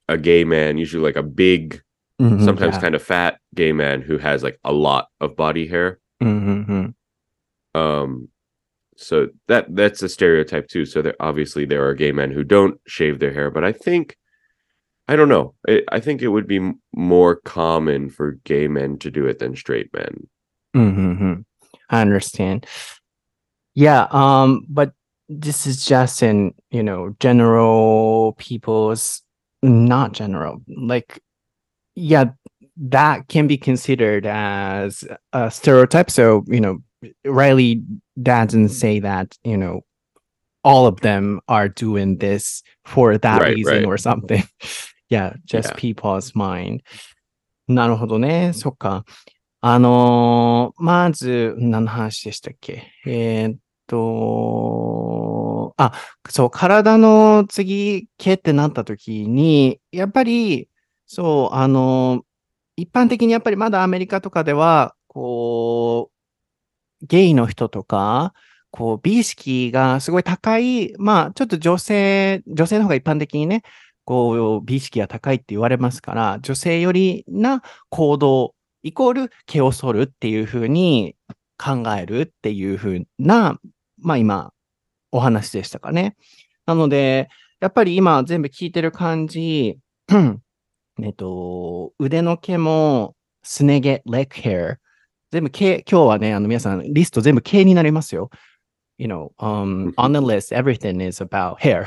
[0.09, 1.81] a gay man, usually like a big,
[2.21, 2.81] Mhm, sometimes yeah.
[2.81, 6.01] kind of fat gay man who has like a lot of body hair.
[6.21, 6.95] Mhm.
[7.75, 8.29] Um
[9.03, 10.85] so that that's a stereotype too.
[10.85, 14.17] So there obviously there are gay men who don't shave their hair, but I think
[15.09, 15.55] I don't know.
[15.69, 19.57] I, I think it would be more common for gay men to do it than
[19.57, 20.27] straight men.
[20.75, 21.33] Mm-hmm.
[21.91, 22.67] I understand.
[23.75, 24.93] Yeah, um, but
[25.29, 29.23] this is just in, you know, general people's
[29.63, 31.21] not general, like
[31.95, 32.25] yeah,
[32.77, 36.11] that can be considered as a stereotype.
[36.11, 36.79] So, you know,
[37.25, 37.83] Reilly
[38.21, 39.81] doesn't say that, you know,
[40.65, 43.87] all of them are doing this for that Right, reason right.
[43.87, 44.43] or something.
[45.11, 45.77] yeah, just Yeah.
[45.77, 46.83] people's mind.
[47.69, 48.53] なるほどね。
[48.55, 49.05] そっか。
[49.61, 55.93] あのーまず、何の話でしたっけえーっと、あ、
[56.29, 60.69] そう、体の次、毛ってなった時に、やっぱり、
[61.07, 62.23] そう、あのー
[62.77, 66.12] 一般的にやっぱりまだアメリカとかでは、こう、
[67.03, 68.33] ゲイの人とか、
[68.71, 73.63] こう、美意識がすごい高い、まあ、ちょっと女性、女性の方が一般的にね、
[74.05, 81.15] こう、美意識が高いって言われますから、女性よりな行動、イコール毛を剃るっていうふうに
[81.59, 83.59] 考えるっていうふうな、
[83.99, 84.53] まあ今、
[85.13, 86.17] お話でしたかね。
[86.67, 87.29] なので、
[87.61, 89.79] やっぱり今全部聞いてる感じ、
[91.03, 94.77] えっと、腕の毛も、すね毛、leg hair、
[95.33, 98.29] 全部毛、今日はね、あの皆さん、リスト全部毛になりますよ。
[98.99, 101.87] You know, um, on the list, everything is about hair.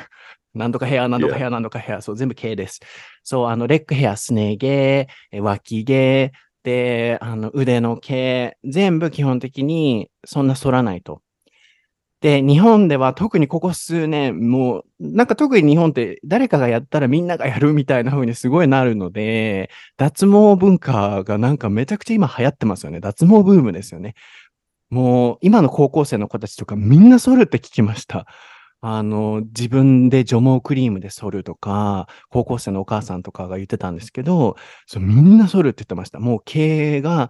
[0.56, 2.80] なんとかヘア、なんとかヘア、なんとかヘア、そう、全部毛です。
[3.24, 6.32] そう、あの、レッグヘア、すね毛、え脇毛、
[6.64, 11.22] で、あの、腕の毛、全部基本的にそんな反らないと。
[12.26, 23.00] で、日本では特にここ数年、もう、なんか特に日本って誰かがやったらみんながやるみたいな風にすごいなるので、脱毛文化がなんかめちゃくちゃ今流行ってますよね。
[23.00, 24.16] 脱毛ブームですよね。
[24.90, 28.26] もう、今の高校生の子たちとかみんな剃るって聞きました。
[28.82, 34.56] あの、自分で除毛クリームで剃るとか、高校生のお母さんとかが言ってたんですけど、
[34.88, 36.20] そうみんな剃るって言ってました。
[36.20, 37.30] もう毛が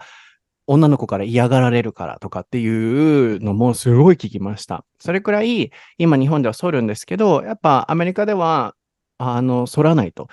[0.67, 4.84] 女の子から嫌がられるからとかっていうのもすごい聞きました。
[4.99, 8.75] それくらい今日本では剃るんですけど、やっぱアメリカでは、
[9.17, 10.28] あの、剃らないと。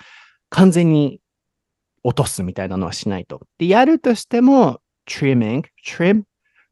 [0.49, 1.21] 完全に
[2.03, 3.43] 落とすみたいなのはしないと。
[3.59, 6.23] で、やるとしても、trimming, trim,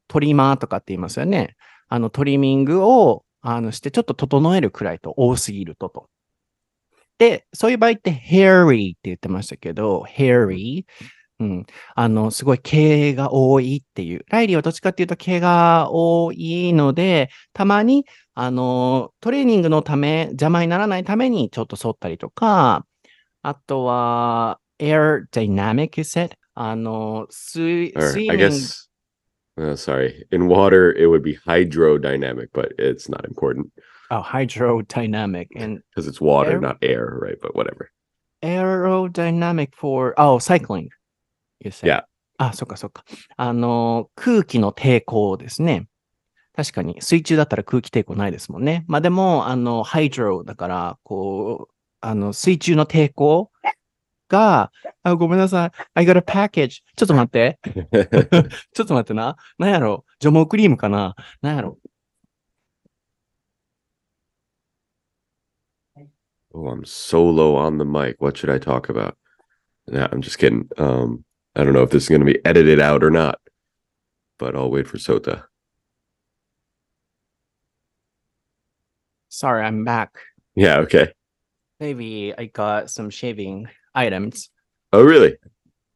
[0.08, 1.56] トリマーとかって言いますよね。
[1.88, 6.08] あの、トリミングを、あの、してちょっと整えるくらいと多すぎるとと。
[7.18, 10.84] で、そういう場合って hairy って言ってましたけど、hairy、
[11.40, 11.66] うん。
[11.94, 14.24] あの、すごい毛が多いっていう。
[14.28, 22.86] ライリーはどっちかっていうと毛が多いので、たまに、あの、トレーニングのため、邪魔にならないためにちょっと剃ったりとか、
[23.42, 26.32] あとは、air dynamic, you said?
[26.54, 28.88] あの、水、水 I 面 guess,
[29.56, 33.68] uh, sorry, in water it would be hydrodynamic, but it's not important
[34.10, 37.38] oh, hydrodynamic and because it's water, Air- not air, right?
[37.40, 37.90] But whatever.
[38.42, 40.90] aerodynamic for, oh, cycling.
[41.60, 41.86] You said.
[41.86, 42.04] Yeah.
[42.38, 43.04] あ、そっかそっか。
[43.36, 45.86] あの、空気の抵抗ですね。
[46.56, 48.84] 確かに、水中だったら空気抵抗ないですもんね。
[48.88, 53.50] まあでも、あの、ハイドロだから、こう、あの、水中の抵抗
[54.28, 55.70] が、あ、ごめんなさい。
[55.94, 56.80] I got a package.
[56.96, 57.58] ちょっと待って。
[58.72, 59.36] ちょっと待ってな。
[59.58, 60.04] なんやろ？
[60.18, 61.14] 除毛クリームかな？
[61.42, 61.78] なんやろ
[66.52, 68.16] ？Oh, I'm so low on the mic.
[68.18, 69.14] What should I talk about?
[69.86, 70.68] Nah, I'm just kidding.
[70.78, 71.24] Um,
[71.55, 73.39] I don't know if this is going to be edited out or not,
[74.37, 75.45] but I'll wait for Sota.
[79.29, 80.11] Sorry, I'm back.
[80.55, 81.11] Yeah, okay.
[81.79, 84.49] Maybe I got some shaving items.
[84.93, 85.37] Oh, really?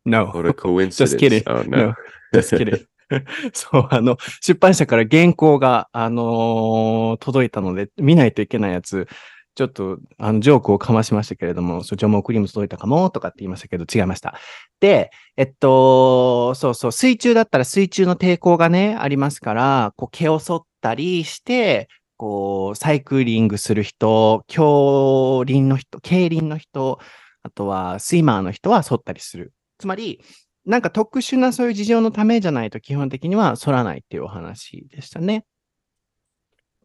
[0.06, 0.28] No.
[0.28, 1.16] What a coincidence.
[1.16, 1.44] kidding.
[1.48, 1.94] Oh, no.
[2.34, 2.86] Just kidding.
[3.54, 9.08] そう、あの、出版社から原稿が、あのー届いたので、見ないといけないやつ、
[9.55, 14.35] ちょっと、あの、ジョークをかましましたけれども、そう、除毛クリーム届いたかも、とかって言いましたけど、違いました。
[14.81, 26.99] で、えっと、そうそう、水中だったら水中の抵抗がね、ありますから、こう、毛を剃ったりして、こう、サイクリングする人、競輪の人、競輪の人、
[27.43, 29.53] あとは、スイマーの人は剃ったりする。
[29.79, 30.21] つまり、
[30.67, 35.45] なんか特殊なそういう事情のためじゃないと基本的には反らないっていうお話でしたね。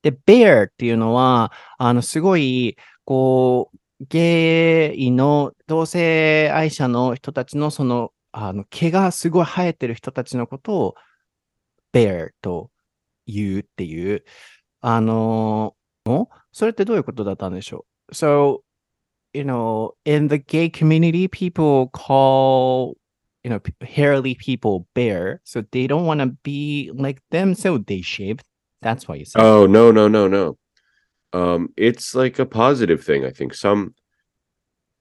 [0.01, 10.95] で、bear っていうのは、あの、すごい、こう、ゲイの同性愛者の人たちのその、あの、毛がすごい生えてる人たちのことを
[11.93, 12.71] bear と
[13.25, 14.23] 言うっていう、
[14.81, 15.75] あの、
[16.51, 18.61] それってどういうことだったんでしょう ?So,
[19.33, 22.95] you know, in the gay community, people call
[23.43, 28.01] you know, hairy people bear, so they don't want to be like them, so they
[28.01, 28.39] shave.
[28.81, 29.41] That's why you said.
[29.41, 30.57] Oh, no, no, no, no.
[31.33, 33.25] Um, it's like a positive thing.
[33.25, 33.93] I think some,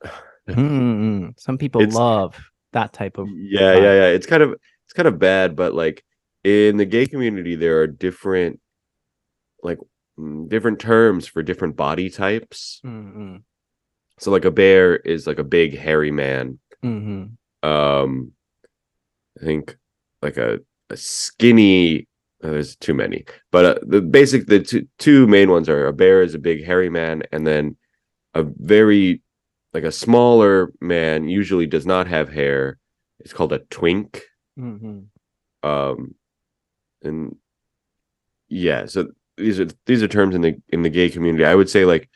[0.49, 1.39] Mm-mm.
[1.39, 2.39] Some people It's- love
[2.73, 3.29] that type of.
[3.31, 4.07] yeah, yeah, yeah.
[4.09, 4.53] It's kind of,
[4.85, 6.05] it's kind of bad, but like
[6.45, 8.61] in the gay community, there are different,
[9.63, 9.79] like,
[10.19, 12.81] mm, different terms for different body types.
[12.85, 13.43] Mm-mm.
[14.19, 16.59] So, like, a bear is like a big, hairy man.
[16.85, 17.33] Mhm.
[17.65, 18.31] um
[19.41, 19.77] i think
[20.23, 20.61] like a,
[20.91, 22.07] a skinny
[22.43, 25.93] uh, there's too many but uh, the basic the two, two main ones are a
[25.93, 27.77] bear is a big hairy man and then
[28.35, 29.23] a very
[29.75, 32.79] like a smaller man usually does not have hair
[33.21, 34.23] it's called a twink
[34.59, 35.07] Mhm.
[35.63, 36.15] Um,
[37.03, 37.37] and
[38.49, 41.45] yeah, so these are these are terms in the in the gay community.
[41.45, 42.09] I would say like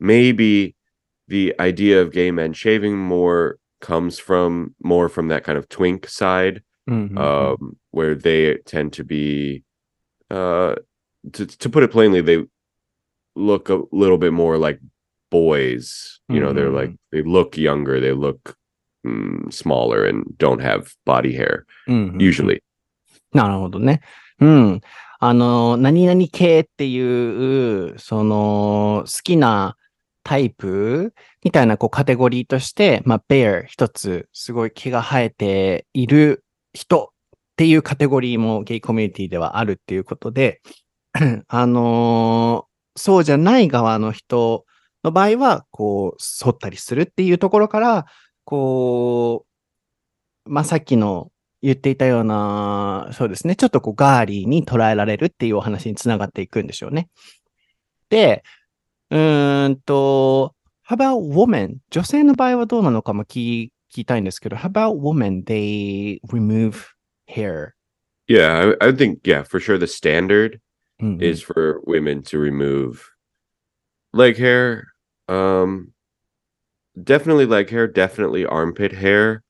[0.00, 0.74] maybe
[1.28, 6.08] the idea of gay men shaving more comes from more from that kind of twink
[6.08, 7.17] side, Mhm.
[7.17, 9.63] um, where they tend to be,
[10.31, 10.75] uh,
[11.33, 12.45] to to put it plainly, they
[13.35, 14.79] look a little bit more like
[15.29, 16.19] boys.
[16.29, 18.55] You know, they're like they look younger, they look
[19.05, 22.61] mm, smaller, and don't have body hair うんうん usually.
[23.33, 24.01] なるほどね。
[24.39, 24.81] うん。
[25.19, 29.75] あの、何々系っていう、その、好きな
[30.23, 36.43] タイプみたいなこうカテゴリーとして、まあ、bear 一つ、すごい毛が生えている
[36.74, 40.60] 人っていうカテゴリーもゲイコミュニティではあるっていうことで、
[41.48, 44.66] あのそうじゃない側の人
[45.04, 48.06] の場合は、こう、剃ったりするっていうところから、
[48.44, 49.44] こ
[50.46, 51.30] う、まあ、さっきの
[51.62, 57.08] 言っていたような、そうですね、ちょっとこうガーリーに捉えられるっていうお話につながっていくんでしょうね。
[58.08, 58.42] で、
[59.10, 60.54] うーんと、
[60.88, 61.76] how about women?
[61.90, 65.43] 女性の場合はどうなのかも聞聞きたいんですけど、how about women?
[65.45, 66.93] They remove
[67.27, 67.75] hair.
[68.27, 70.59] Yeah, I, I think yeah, for sure the standard
[71.01, 73.11] うんうん is for women to remove
[74.13, 74.87] leg hair.
[75.27, 75.93] Um,
[77.01, 79.43] definitely leg hair, definitely armpit hair.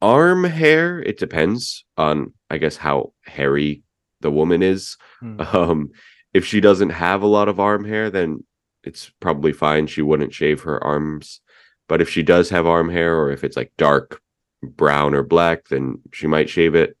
[0.00, 3.82] Arm hair, it depends on, I guess, how hairy
[4.20, 4.96] the woman is.
[5.22, 5.90] うん Um,
[6.32, 8.44] if she doesn't have a lot of arm hair, then
[8.82, 9.86] it's probably fine.
[9.86, 11.40] She wouldn't shave her arms.
[11.89, 14.21] But if she does have arm hair, or if it's like dark
[14.63, 16.95] brown or black, then she might shave it.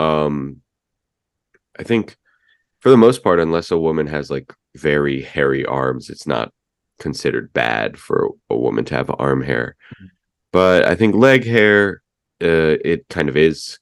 [0.00, 0.60] Um,
[1.78, 2.16] I think
[2.80, 6.52] for the most part, unless a woman has like very hairy arms, it's not
[6.98, 9.76] considered bad for a woman to have arm hair.
[10.52, 12.02] But I think leg hair,
[12.42, 13.78] uh, it kind of is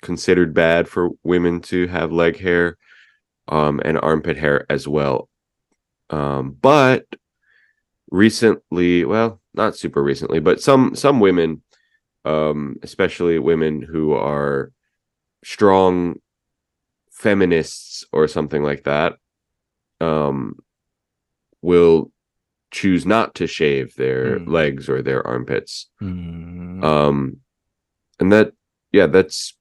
[0.00, 2.78] considered bad for women to have leg hair,
[3.48, 5.28] um, and armpit hair as well.
[6.08, 7.04] Um, but
[8.10, 11.62] recently, well, not super recently, but some some women,
[12.24, 14.72] um, especially women who are
[15.44, 16.16] strong
[17.10, 19.14] feminists or something like that
[20.00, 20.56] um
[21.60, 22.10] will
[22.70, 24.48] choose not to shave their Mm.
[24.48, 27.36] legs or their armpits うーん um
[28.18, 28.52] and that
[28.92, 29.54] yeah that's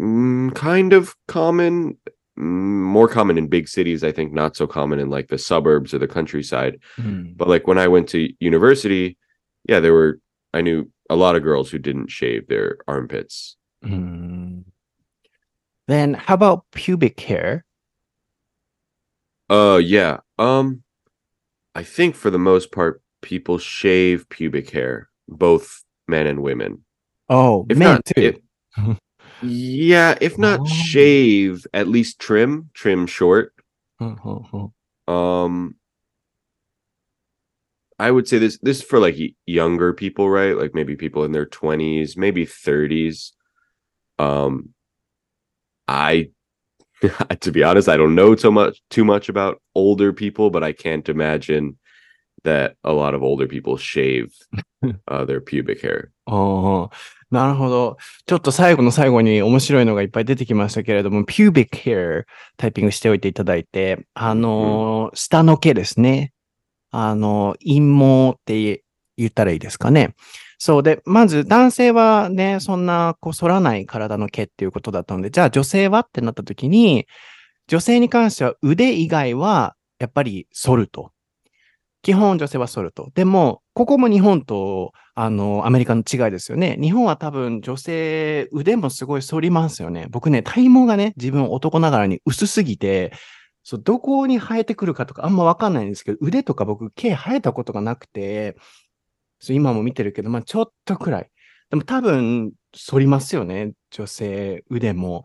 [0.00, 1.96] mm, kind of common mm,
[2.36, 5.98] more common in big cities i think not so common in like the suburbs or
[5.98, 6.78] the countryside.
[6.98, 7.36] Mm.
[7.36, 9.16] but like when i went to university
[9.68, 10.20] yeah there were
[10.52, 13.56] i knew a lot of girls who didn't shave their armpits.
[13.84, 14.64] Mm.
[15.86, 17.64] then how about pubic hair?
[19.48, 20.82] Uh yeah um
[21.74, 26.84] i think for the most part people shave pubic hair both men and women.
[27.28, 28.40] Oh if men not, too.
[28.76, 28.98] if,
[29.42, 30.66] Yeah, if not oh.
[30.66, 33.52] shave, at least trim, trim short.
[34.00, 34.72] Oh,
[35.08, 35.76] oh, um,
[37.98, 40.56] I would say this this is for like younger people, right?
[40.56, 43.32] Like maybe people in their twenties, maybe thirties.
[44.18, 44.70] Um,
[45.88, 46.30] I
[47.40, 50.72] to be honest, I don't know so much too much about older people, but I
[50.72, 51.78] can't imagine
[52.44, 54.34] that a lot of older people shave
[55.08, 56.12] uh, their pubic hair.
[56.26, 56.90] Oh,
[57.36, 57.98] なるほど。
[58.24, 62.24] ちょっと最後の最後に面白いのがいっぱい出てきましたけれども、pubic hair
[62.56, 66.32] タイピングしておいていただいて、あのー、下の毛ですね。
[66.92, 68.82] あの、陰毛って
[69.18, 70.14] 言ったらいいですかね。
[70.56, 77.06] そうで、まず男性はね、そんなこう反らない体の毛っていうことだったので、じゃあ女性はってなった時に、
[77.68, 81.12] 女性に関しては腕以外はやっぱり反ると。
[82.06, 83.10] 基本女性は反ると。
[83.16, 86.78] でも、ここも日本とあの、アメリカの違いですよね。
[86.80, 90.06] 日本は多分女性、腕もすごい反りますよね。
[90.10, 93.12] 僕ね、体毛がね、自分男ながらに薄すぎて、
[93.64, 98.56] そう、どこに生えてくるかとかあんまわかんないんですけど、腕とか僕、毛生えたことがなくて、
[99.40, 101.30] そう今も見てるけど、まあちょっとくらい。
[101.70, 102.52] でも多分、
[102.88, 103.72] 反りますよね。
[103.90, 105.24] 女性、腕も。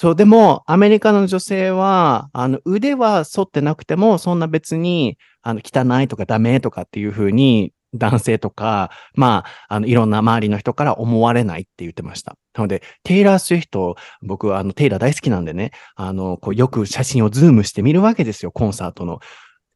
[0.00, 12.36] そう、でも、アメリカの女性は、あの、腕は反ってなくても、そんな別に、あの、汚いとかダメとかっていうふうに、男性とか、まあ、あの、いろんな周りの人から思われないって言ってました。
[12.54, 19.18] なので、テイラー・スウィフト、僕はあの、テイラー大好きなんでね、あの、こう、よく写真をズームして見るわけですよ、コンサートの。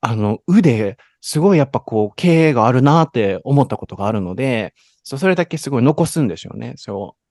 [0.03, 6.75] あの、腕、すごいやっぱこう、経営があるなって思ったことがあるので、そうそれだけすごい残すんでしょうね。
[6.77, 7.22] そう。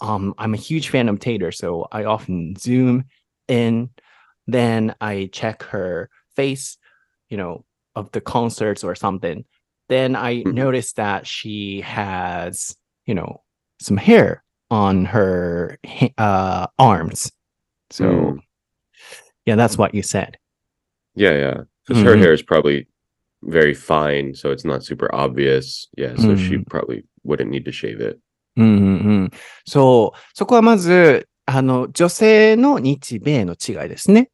[0.00, 3.04] Um, I'm a huge fan of Taylor, so I often zoom
[3.48, 3.90] in,
[4.46, 6.76] then I check her face,
[7.30, 9.44] you know, of the concerts or something.
[9.88, 10.52] Then I Mhm.
[10.54, 12.76] notice that she has,
[13.06, 13.42] you know,
[13.80, 15.78] some hair on her
[16.18, 17.30] uh, arms.
[17.90, 18.40] So, Mm.
[19.46, 20.36] yeah, that's what you said.
[21.14, 21.60] Yeah, yeah.
[21.86, 22.18] Because her Mhm.
[22.20, 22.88] hair is probably
[23.42, 25.88] very fine, so it's not super obvious.
[25.96, 26.68] Yeah, so she Mhm.
[26.68, 28.20] probably wouldn't need to shave it.
[28.56, 28.70] うんう
[29.24, 29.30] ん。
[29.66, 30.18] そう。
[30.34, 34.30] そこはまず、あの、女性の日米の違いですね。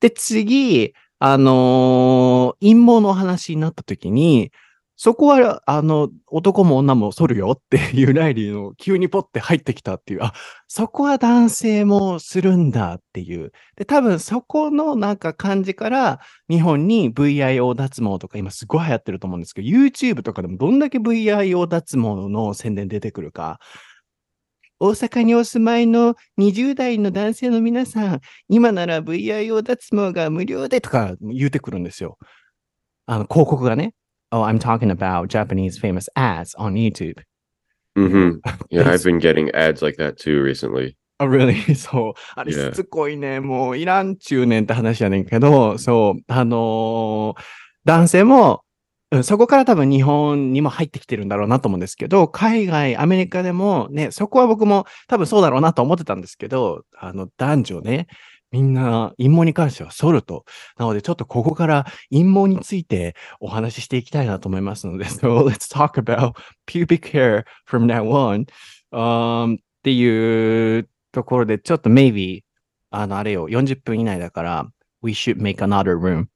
[0.00, 4.52] で、次、あのー陰謀の話になった時に、
[5.00, 10.32] そこは、あの、男も女も剃るよっていうライリーの急にポッて入ってきたっていう、あ、
[10.66, 13.52] そこは男性もするんだっていう。
[13.76, 16.18] で、多分そこのなんか感じから、
[16.50, 23.60] 日本に VIO 脱毛とか今すごい流行ってると思うんですけど、YouTube とかでもどんだけ VIO 脱毛の宣伝出てくるか。
[24.80, 32.18] 大阪にお住まいの20代の男性の皆さん、今なら VIO 脱毛が無料でとか言うてくるんですよ。
[33.06, 33.94] あの、広告がね。
[34.30, 37.18] Oh, I'm talking about Japanese famous ads on YouTube.
[37.96, 38.32] hmm
[38.70, 38.88] Yeah.
[38.90, 40.96] I've been getting ads like that too recently.
[41.20, 41.74] Oh, really?
[41.74, 42.14] そう。
[42.36, 43.40] あれ.しつこいね。
[43.40, 46.22] もう、いらんちゅうねんって話やねんけど、そう。
[46.32, 47.42] あのー
[47.84, 48.62] 男性も、
[49.10, 58.06] うんそこから多分日本にも入ってきてるんだろうなと思うんですけど、海外、アメリカでもね、そこは僕も多分そうだろうなと思ってたんですけど、あの、男女ね、
[58.50, 60.44] みんな陰謀に関してはソルト。
[60.78, 66.32] なので、ちょっとここから陰謀についてお話ししていきたいなと思いますので、so let's talk about
[66.66, 68.46] pubic hair from now on.
[68.92, 72.40] Um, っていうところで、ちょっと maybe、
[72.90, 74.66] あの、あれよ、40分以内だから、
[75.02, 76.26] we should make another room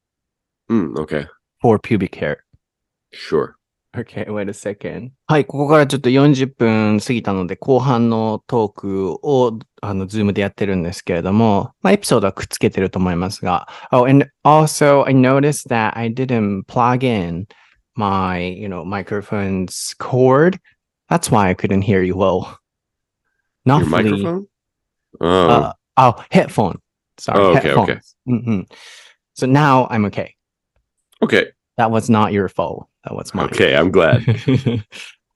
[0.70, 1.26] Mm, okay,
[1.60, 2.38] for pubic hair.
[3.12, 3.54] sure.
[3.95, 5.11] Okay, wait a second.
[5.27, 17.47] はい、ここからちょっと40分過ぎたので、後半のトークを、あの、ズームでやってるんですけれども、まあ、エピソードはくっつけてると思いますが、Oh, and also I noticed that I didn't plug in
[17.95, 20.59] my, you know, microphone's cord.
[21.09, 22.59] That's why I couldn't hear you well.
[23.65, 24.45] Your Not fully- microphone?
[25.21, 26.79] Oh, Uh, oh, headphone.
[27.17, 27.89] Sorry, Oh, okay, headphones.
[27.89, 27.99] okay.
[28.29, 28.65] Mhm.
[29.33, 30.35] So now I'm okay.
[31.23, 32.87] okay, That was not your fault.
[33.04, 33.46] That was mine.
[33.46, 33.74] okay.
[33.76, 34.22] I'm glad.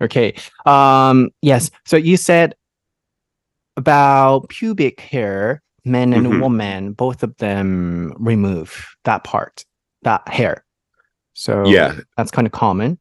[0.03, 0.35] okay.
[0.67, 1.71] Um, yes.
[1.85, 2.55] So you said
[3.77, 6.43] about pubic hair, men and Mhm.
[6.43, 9.65] women, both of them remove that part,
[10.03, 10.65] that hair.
[11.35, 12.99] So Yeah, that's kind of common.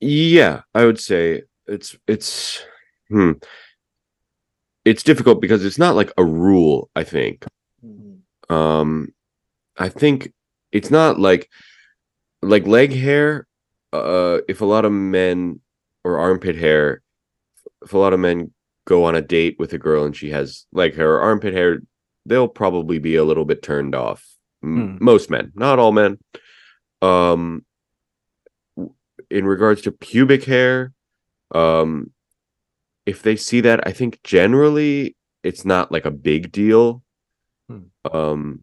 [0.00, 0.62] yeah.
[0.74, 2.62] I would say it's it's
[3.08, 3.32] hmm.
[4.84, 6.90] It's difficult because it's not like a rule.
[6.96, 7.44] I think.
[8.48, 9.08] um
[9.76, 10.32] i think
[10.70, 11.50] it's not like
[12.42, 13.46] like leg hair
[13.92, 15.60] uh if a lot of men
[16.04, 17.02] or armpit hair
[17.82, 18.50] if a lot of men
[18.86, 21.80] go on a date with a girl and she has leg hair or armpit hair
[22.26, 24.24] they'll probably be a little bit turned off
[24.62, 25.04] M- Hmm.
[25.04, 26.18] most men not all men
[27.02, 27.64] um
[29.30, 30.92] in regards to pubic hair
[31.54, 32.10] um
[33.06, 37.02] if they see that i think generally it's not like a big deal
[37.68, 37.80] Hmm.
[38.12, 38.62] um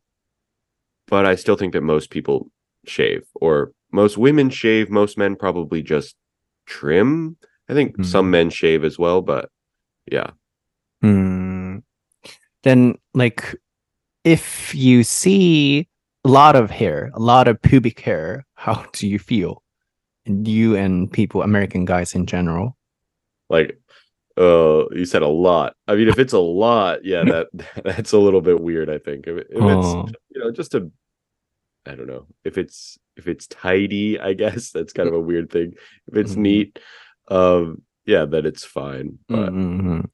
[1.07, 2.49] but i still think that most people
[2.85, 6.15] shave or most women shave most men probably just
[6.65, 7.37] trim
[7.69, 8.03] i think Hmm.
[8.03, 9.49] some men shave as well but
[10.11, 10.31] yeah
[11.01, 11.79] Hmm.
[12.63, 13.55] Then, like,
[14.23, 15.87] if you see
[16.23, 19.61] a lot of hair, a lot of pubic hair, how do you feel?
[20.25, 22.77] And you and people, American guys in general.
[23.49, 23.77] like
[24.37, 27.47] uh you said a lot i mean if it's a lot yeah that
[27.83, 29.73] that's a little bit weird i think if, if Oh.
[30.07, 30.89] it's you know just a
[31.85, 35.49] i don't know if it's if it's tidy i guess that's kind of a weird
[35.49, 35.73] thing
[36.11, 36.41] if it's Mhm.
[36.41, 36.79] neat
[37.29, 40.09] um yeah then it's fine うん but うんうん。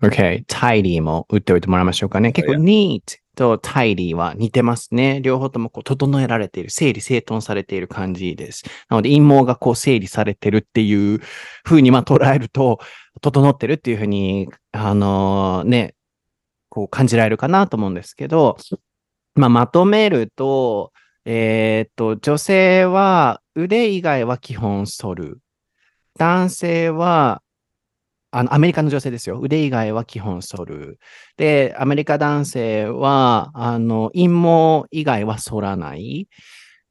[0.00, 0.44] OK。
[0.46, 2.30] タイリーも打っておいてもらいましょうかね。
[2.30, 3.00] 結構 neat
[3.34, 5.20] とタイリーは似てますね。
[5.22, 8.62] 両方ともこう整えられている、整理整頓されている感じです。
[8.88, 11.20] なので陰謀がこう整理されてるっていう
[11.64, 12.78] 風にまあ捉えると、
[13.20, 15.94] 整ってるっていう風に、あのね、
[16.68, 18.56] こう感じられるかなと思うんですけど、
[19.38, 20.92] まあまとめると、
[21.24, 25.40] えーっと、女性は腕以外は基本反る。
[26.18, 27.42] 男性は
[28.30, 29.40] あの、アメリカの女性ですよ。
[29.40, 30.98] 腕以外は基本反る。
[31.36, 36.28] で、アメリカ男性は、あの、陰毛以外は反らない。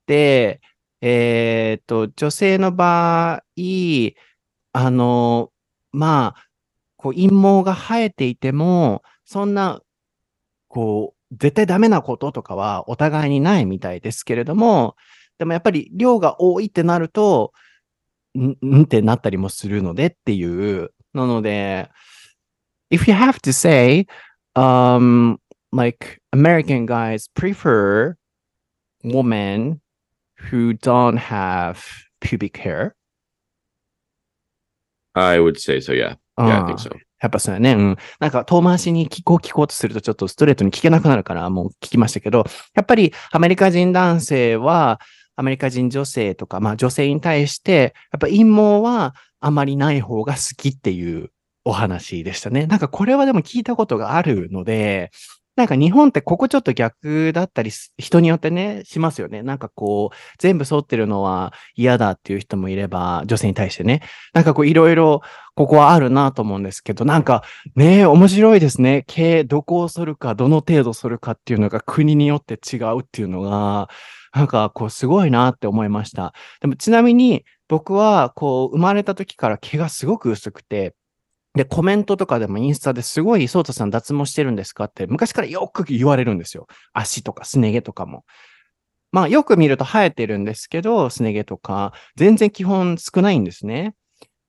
[0.07, 0.61] で、
[1.01, 3.41] えーっと、女性の場合、
[4.73, 5.51] あの、
[5.91, 6.43] まあ、
[6.95, 9.81] こう、陰毛が生えていても、そんな、
[10.67, 14.95] こう、絶対ダメなこととかはお互いにないみたいですけれども、
[15.38, 17.53] でもやっぱり量が多いってなると、
[18.36, 20.91] んんってなったりもするのでっていう。
[21.13, 21.89] なので、
[22.91, 24.07] if you have to say,
[24.55, 25.38] um,
[25.71, 28.15] like American guys prefer
[29.03, 29.82] women
[30.51, 31.84] who don't have
[32.21, 32.95] pubic hair.
[35.17, 36.89] i would say so yeah yeah i think Ah, so
[37.22, 37.74] やっぱそうやね。
[37.74, 37.97] うん。
[38.20, 42.45] なんか遠回しに聞こう聞こうとするとちょっとストレートに聞けなくなるからもう聞きましたけど、
[42.76, 44.99] やっぱりアメリカ人男性は、
[45.36, 51.30] アメリカ人女性とか、まあ女性に対して、やっぱ陰謀はあまりない方が好きっていう
[51.63, 52.65] お話でしたね。
[52.65, 55.11] なんかこれはでも聞いたことがあるので、
[55.58, 59.41] なんか日本ってここちょっと逆だったり、人によってね、しますよね。
[59.41, 64.03] なんかこう、全部沿ってるのは嫌だっていう人もいれば、女性に対してね。
[64.34, 65.22] なんかこういろいろ、
[65.55, 67.43] ここはあるなと思うんですけど、なんか
[67.76, 69.03] ね、面白いですね。
[69.08, 73.89] 経営、どこを剃るか、どの程度剃るかっていうのが国によって違うっていうのが、
[74.34, 76.36] なんかこうすごいなって思いました。
[76.62, 80.93] でもちなみに僕はこう生まれた時から毛がすごく薄くて、
[81.58, 86.68] で、コメントとかでもインスタですごい、ソータさん脱毛してるんですかって昔からよく言われるんですよ。
[86.93, 88.24] 足とかすね毛とかも。
[89.12, 93.93] まあよく見ると生えてるんですけど、すね毛とか、全然基本少ないんですね。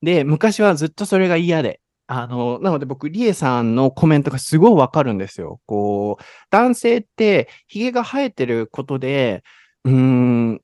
[0.03, 1.81] で、昔はずっとそれが嫌で。
[2.11, 5.61] あの、なので僕、リエさんのコメントがすごいわかるんですよ。
[5.67, 9.45] こう、男性って髭が生えてることで、
[9.85, 10.61] うーん、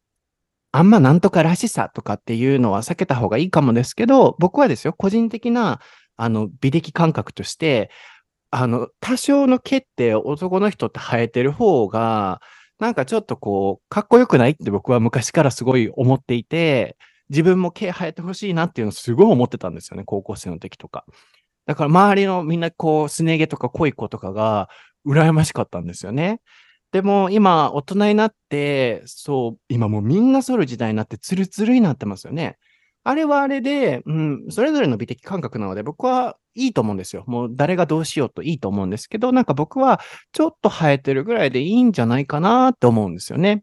[0.72, 5.80] あんまなんとからしさとかっていうのは避けた方がいいかもですけど、僕はですよ、個人的な、
[6.16, 7.90] あの、美的感覚として、
[8.50, 12.40] あの、多少の毛って男の人って生えてる方が、
[12.78, 16.96] なんかちょっとこう、かっこよくないって僕は昔からすごい思っていて、
[17.30, 21.04] 自分も毛生えてほしいなっていうのすごい思ってたんですよね、高校生の時とか。
[21.66, 24.68] だから周りのみんなこう、すね毛とか濃い子とかが、
[25.06, 26.40] 羨ましかったんですよね。
[26.92, 32.56] でも今、大人になって、そう、今もうみんな剃る時代になって、ツルツルになってますよね。
[33.04, 37.24] あれはあれで、うん、それぞれの美的感覚なので、僕はいいと思うんですよ。
[37.26, 40.00] もう誰がどうしようといいと思うんですけど、なんか僕は
[40.32, 43.62] ちょっと生えてるぐらいでいいんじゃないかなって思うんですよね。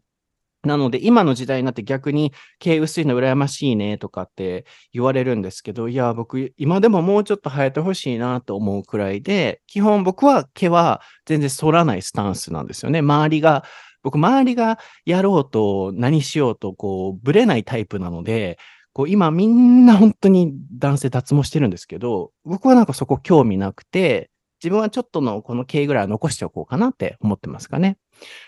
[0.64, 13.00] なので、今の時代になって逆に毛薄いの羨ましいねとかって言われるんですけど、いや、僕、今でももうちょっと生えてほしいなと思うくらいで、基本僕は毛は全然剃らないスタンスなんですよね。
[13.00, 13.64] 周りが、
[14.04, 18.56] 僕、周りがやろうと何しようと、こう、ぶれないタイプなので、
[18.94, 24.30] こう今みんな本当に男性脱毛してるんですけど、僕はなんかそこ興味なくて、
[24.62, 27.96] 自分はちょっとのこの毛ぐらいは残しておこうかなって思ってますかね。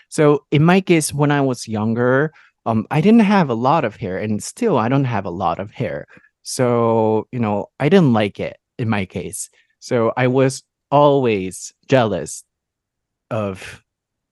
[0.09, 2.31] So in my case, when I was younger,
[2.65, 5.61] um, I didn't have a lot of hair and still I don't have a lot
[5.61, 6.05] of hair.
[6.43, 9.49] So, you know, I didn't like it in my case.
[9.79, 12.43] So I was always jealous
[13.31, 13.83] of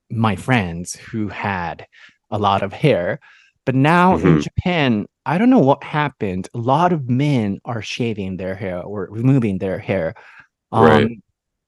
[0.09, 1.85] my friends who had
[2.31, 3.19] a lot of hair.
[3.65, 4.41] But now in Mhm.
[4.41, 6.49] Japan, I don't know what happened.
[6.53, 10.15] A lot of men are shaving their hair or removing their hair.
[10.71, 11.19] Um, Right.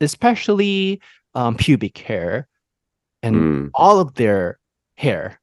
[0.02, 1.02] especially
[1.36, 2.48] um, pubic hair
[3.24, 4.60] and Mm, all of their
[4.98, 5.40] hair.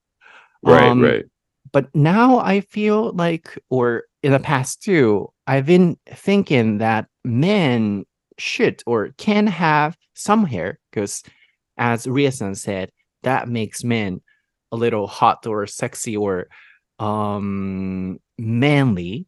[0.62, 1.24] right, Um, right.
[1.72, 8.04] But now I feel like, or in the past too, I've been thinking that men
[8.38, 11.22] should or can have some hair because,
[11.78, 12.90] as Ria-san said,
[13.22, 14.20] that makes men
[14.70, 16.48] a little hot or sexy or
[16.98, 19.26] um manly.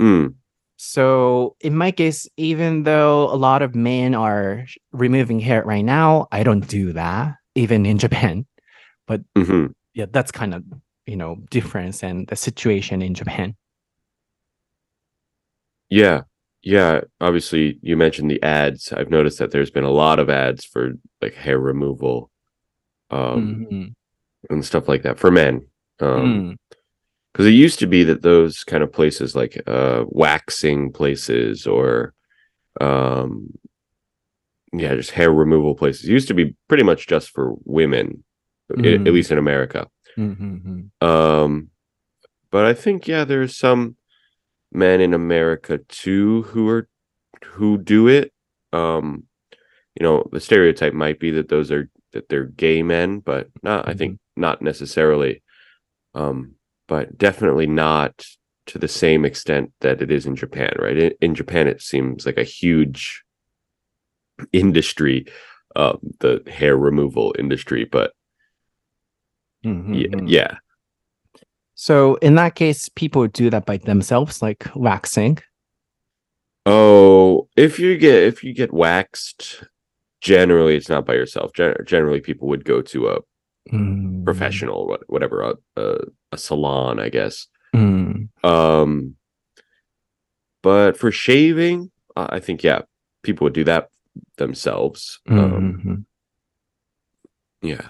[0.00, 0.34] Mm,
[0.76, 6.26] So in my case, even though a lot of men are removing hair right now,
[6.32, 8.46] I don't do that, even in Japan.
[9.36, 10.64] hmm Yeah, that's kind of
[11.06, 13.56] you know difference and the situation in Japan.
[15.90, 16.22] Yeah.
[16.62, 17.02] Yeah.
[17.20, 18.92] Obviously, you mentioned the ads.
[18.92, 22.30] I've noticed that there's been a lot of ads for like hair removal
[23.10, 23.94] um, Mhm.
[24.50, 25.66] and stuff like that for men.
[26.00, 26.56] Um, Mm.
[27.34, 32.14] Because it used to be that those kind of places like uh waxing places or
[32.80, 33.52] um
[34.72, 38.22] yeah just hair removal places used to be pretty much just for women
[38.72, 39.06] Mhm.
[39.06, 40.90] at least in america Mhm.
[41.02, 41.70] um
[42.50, 43.96] but i think yeah there's some
[44.72, 46.88] men in america too who are
[47.44, 48.32] who do it
[48.72, 49.24] um
[49.98, 53.86] you know the stereotype might be that those are that they're gay men but not
[53.88, 55.42] i think not necessarily
[56.14, 56.54] um
[56.88, 58.24] but definitely not
[58.66, 62.24] to the same extent that it is in japan right in, in japan it seems
[62.26, 63.22] like a huge
[64.52, 65.26] industry
[65.76, 68.12] uh the hair removal industry but
[69.64, 69.94] Mhm.
[70.00, 70.28] yeah, Mhm.
[70.28, 70.56] yeah
[71.76, 75.38] So in that case, people do that by themselves, like waxing.
[76.66, 79.64] Oh, if you get if you get waxed,
[80.20, 81.52] generally it's not by yourself.
[81.52, 83.18] Gen- generally, people would go to a
[83.72, 84.24] Mm.
[84.24, 85.98] professional, whatever, a, a
[86.32, 87.46] a salon, I guess.
[87.74, 88.28] Mm.
[88.44, 89.16] Um,
[90.62, 92.82] but for shaving, uh, I think yeah,
[93.22, 93.88] people would do that
[94.36, 95.18] themselves.
[95.28, 96.04] Um, Mhm.
[97.62, 97.88] yeah,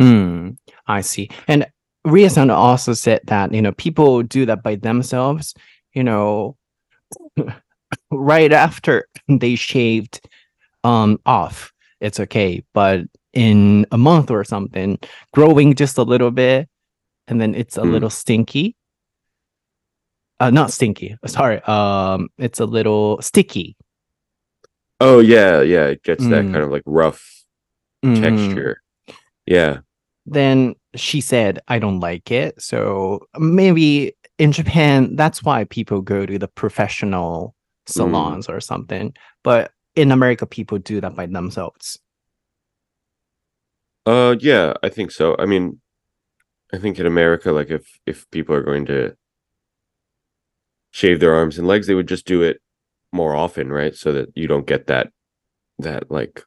[0.00, 0.56] Mm,
[0.86, 1.30] I see.
[1.46, 1.66] And
[2.04, 5.54] Ria-san also said that, you know, people do that by themselves,
[5.94, 6.56] you know,
[8.10, 10.20] right after they shaved
[10.84, 12.64] um off, it's okay.
[12.74, 13.02] But
[13.32, 14.98] in a month or something,
[15.32, 16.68] growing just a little bit,
[17.28, 17.92] and then it's a Mm.
[17.92, 18.76] little stinky.
[20.40, 21.16] Uh, not stinky.
[21.26, 21.60] Sorry.
[21.62, 23.76] Um, it's a little sticky.
[25.00, 25.86] Oh yeah, yeah.
[25.86, 26.52] It gets that Mm.
[26.52, 27.44] kind of like rough
[28.04, 28.20] Mhm.
[28.20, 28.82] texture.
[29.46, 29.78] Yeah.
[30.26, 36.26] Then she said, "I don't like it." So maybe in Japan, that's why people go
[36.26, 37.54] to the professional
[37.86, 39.14] salons or something.
[39.42, 41.98] But in America, people do that by themselves.
[44.05, 45.35] Uh yeah, I think so.
[45.37, 45.81] I mean,
[46.73, 49.15] I think in America, like if if people are going to
[50.91, 52.61] shave their arms and legs, they would just do it
[53.11, 53.95] more often, right?
[53.95, 55.11] So that you don't get that
[55.79, 56.43] that like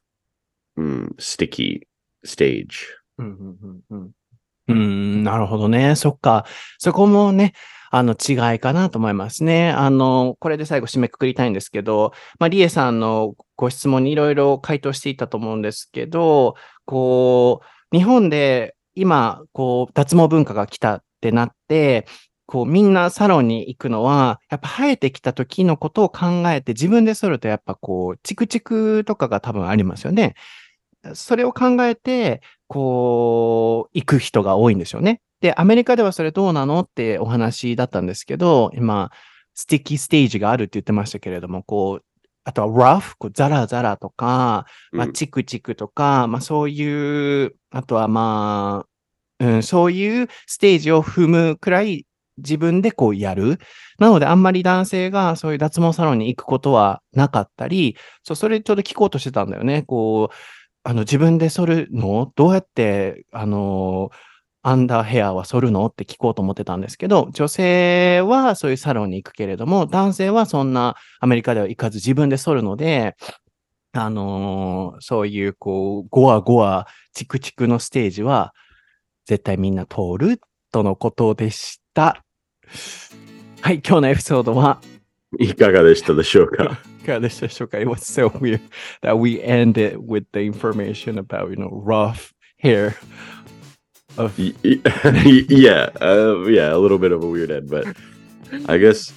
[0.77, 1.87] mm, sticky
[2.23, 2.87] stage.
[3.17, 4.11] うんうんうんうん
[4.67, 5.95] うん、なるほどね。
[5.95, 6.45] そっか。
[6.77, 7.53] そこもね、
[7.90, 9.70] あの違いかなと思いますね。
[9.70, 17.60] あの、これで最後締めくくりたいんですけど、まあ、リエさんのご質問にいろいろ回答していたと思うんですけど、こ
[17.92, 22.06] う、日本で今、こう、脱毛文化が来たってなって、
[22.46, 30.34] こう、みんなサロンに行くのは、やっぱ生えてきた時のことを考えて、自分で剃るとやっぱこう、チクチクとかが多分ありますよね。
[31.14, 35.20] それを考えて、こう、行く人が多いんですよね。
[35.46, 39.12] で、アメリカではそれどうなのってお話だったんですけど、今、
[39.54, 42.04] スティッキーステージがあるって言ってましたけれども、こう、
[42.42, 48.86] あとは rough、こうザラザラとか、まあ、うんチクチクとか、まあ、そういう、あとはま
[49.40, 52.06] あ、うん、そういうステージを踏むくらい
[52.38, 53.60] 自分でこうやる。
[54.00, 59.84] なので、あんまり男性がそういう脱毛サロンに行くことはなかったり、そう、それちょうど聞こうとしてたんだよね。
[59.84, 60.34] こう、
[60.82, 64.10] あの、自分で剃るのどうやって、あの、
[64.68, 65.86] アンダーヘアは剃るの？
[65.86, 73.14] って聞こうと思ってたんですけど、女性はそういうサロンに行くけれども、男性はそんなアメリカでは行かず自分で剃るので、
[73.92, 78.54] あのーそういう、こう、ゴワゴワ、チクチクのステージは、
[79.24, 80.40] 絶対みんな通る
[80.72, 82.24] とのことでした。
[83.60, 84.80] はい、今日のエピソードは、
[85.38, 86.80] いかがでしたでしょうか？
[87.02, 88.60] いかがでしたでしょうか？It was so weird
[89.02, 92.94] that we ended with the information about, you know, rough hair
[94.18, 97.86] of yeah, uh, yeah, a little bit of a weird end, but
[98.68, 99.12] I guess,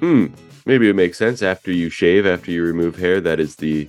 [0.00, 0.26] hmm,
[0.66, 3.88] maybe it makes sense after you shave, after you remove hair, that is the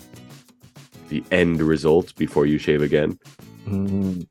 [1.10, 3.18] the end result before you shave again.
[3.68, 4.28] うん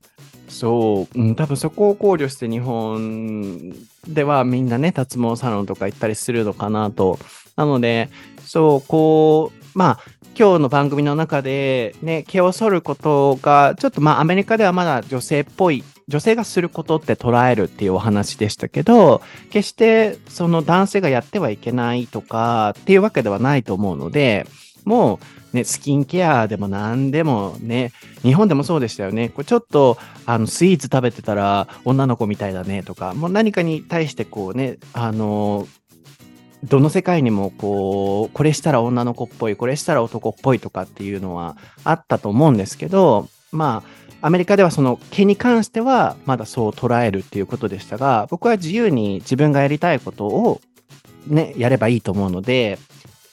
[0.48, 3.72] そう、うん、多分そこを考慮して日本
[4.08, 7.18] ではみんなね、脱毛サロンとか行ったりするのかなと。
[7.56, 8.08] なので、
[8.44, 10.00] そう、こう、まあ、
[10.38, 19.20] 今日の番組の中でね、毛を剃ることが、ちょっとまあアメリカではまだ女性っぽい、女性がすることって捉えるっていうお話でしたけど、
[19.50, 24.46] 決してその男性がやってはいけないとかっていうわけではないと思うので、
[24.84, 25.20] も
[25.52, 29.28] うね、スキンケアでも何でもね、日本でもそうでしたよね。
[29.28, 35.66] これちょっとあのスイーツ食べてたら女の子みたいだねとか、もう何かに対してこうね、あの、
[36.64, 43.82] どの世界にもこう、これしたら女の子っぽい、これしたら男っぽいとかっていうのはあったと思うんですけど、ま
[44.20, 50.60] あ、アメリカではその毛に関してはまだそう捉えるっていうことでしたが、僕は自由に自分がやりたいことを
[51.26, 52.78] ね、やればいいと思うので、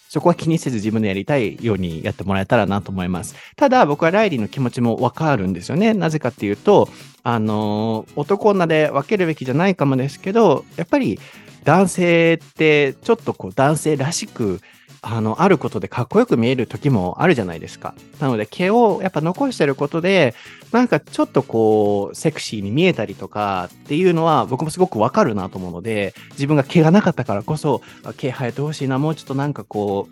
[0.09, 3.35] そこは気にせず自分でやりたいようにやってもらえたらなと思います。
[3.57, 5.93] ただ僕はライリーの気持ちもわかるんですよね。
[5.93, 6.87] なぜかっていうと、
[7.23, 11.19] あの男女で分けるべきじゃないかもですけど、やっぱり
[11.67, 14.61] 男性ってちょっとこう男性らしく
[15.01, 17.93] あの、あることでかっこよく見える時もあるじゃないですか。
[18.21, 20.33] なので毛をやっぱ残してることで、
[20.71, 27.81] なんかちょっとこう、セクシーに見えたりとかっていうのは僕もすごくわかるなと思うので、自分が毛がなかったからこそ、
[28.15, 30.07] 毛生えてほしいな、もうちょっとなんかこ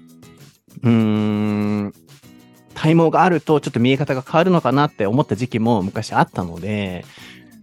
[0.83, 1.93] う、うーん、
[2.73, 7.05] 体毛があるとちょっと見え方が変わるのかなって思った時期も昔あったので、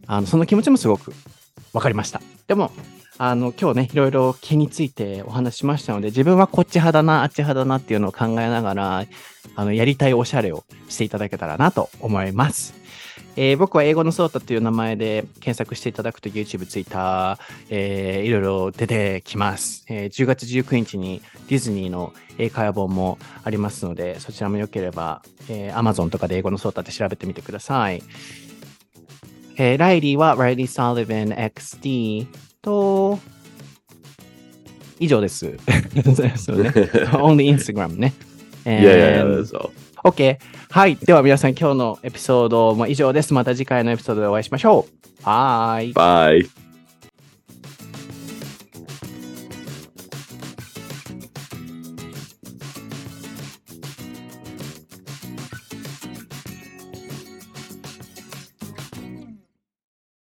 [0.06, 1.12] あの、その気持ちもすごく
[1.74, 2.22] わかりました。
[2.46, 2.72] でも、
[3.24, 9.06] あの、今日ね、いろいろ毛についてお話しましたので、自分はこっち派だな、あっち派だなっていうのを考えながら、
[9.54, 12.74] あの、やりたいおしゃれをしていただけたらなと思います。
[13.36, 17.38] えー僕は英語のソータという名前で検索していただくと YouTube、Twitter、
[17.70, 28.02] えーいろいろ出てきます、えー10月19日にディズニーの英会話本もありますので、そちらもよければ、えー Amazon とかで英語のソータって調べてみてください。
[29.58, 32.26] えーライリーは Riley Sullivan XD
[32.62, 33.18] と、
[34.98, 35.56] 以上です。
[36.36, 36.70] そうね。
[36.70, 38.14] Only Instagram ね。
[38.64, 39.70] yeah, yeah, And- that's all.
[40.04, 40.38] OK。
[40.70, 40.96] はい。
[40.96, 43.34] では皆さん今日のエピソードも以上です。
[43.34, 45.28] また次回のエピソードでお会いしましょう。
[45.28, 45.92] はーい。
[45.92, 46.61] Bye.